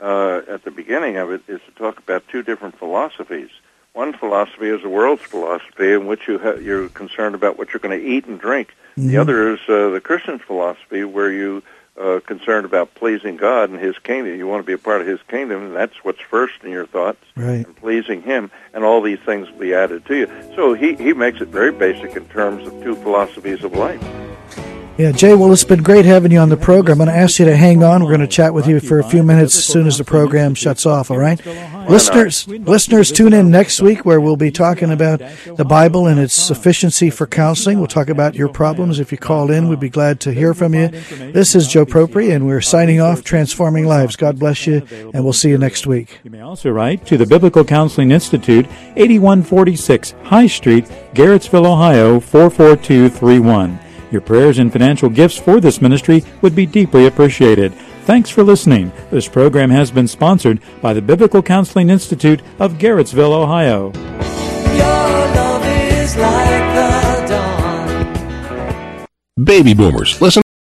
[0.00, 3.50] uh, at the beginning of it is to talk about two different philosophies.
[3.92, 7.80] One philosophy is the world's philosophy, in which you ha- you're concerned about what you're
[7.80, 8.74] going to eat and drink.
[8.96, 13.70] The other is uh, the Christian philosophy, where you uh, Uh, concerned about pleasing God
[13.70, 14.38] and His kingdom.
[14.38, 16.86] You want to be a part of His kingdom, and that's what's first in your
[16.86, 17.66] thoughts, Right.
[17.66, 20.28] and pleasing Him, and all these things will be added to you.
[20.54, 24.00] So he he makes it very basic in terms of two philosophies of life.
[24.98, 27.00] Yeah, Jay, well, it's been great having you on the program.
[27.00, 28.02] I'm going to ask you to hang on.
[28.02, 30.56] We're going to chat with you for a few minutes as soon as the program
[30.56, 31.40] shuts off, all right?
[31.88, 35.20] Listeners, listeners, tune in next week where we'll be talking about
[35.56, 37.78] the Bible and its sufficiency for counseling.
[37.78, 38.98] We'll talk about your problems.
[38.98, 40.88] If you call in, we'd be glad to hear from you.
[40.88, 44.16] This is Joe Propri, and we're signing off, Transforming Lives.
[44.16, 44.84] God bless you,
[45.14, 46.18] and we'll see you next week.
[46.24, 53.78] You may also write to the Biblical Counseling Institute, 8146 High Street, Garrettsville, Ohio, 44231.
[54.10, 57.72] Your prayers and financial gifts for this ministry would be deeply appreciated.
[58.04, 58.90] Thanks for listening.
[59.10, 63.92] This program has been sponsored by the Biblical Counseling Institute of Garrettsville, Ohio.
[69.36, 70.42] Baby boomers, listen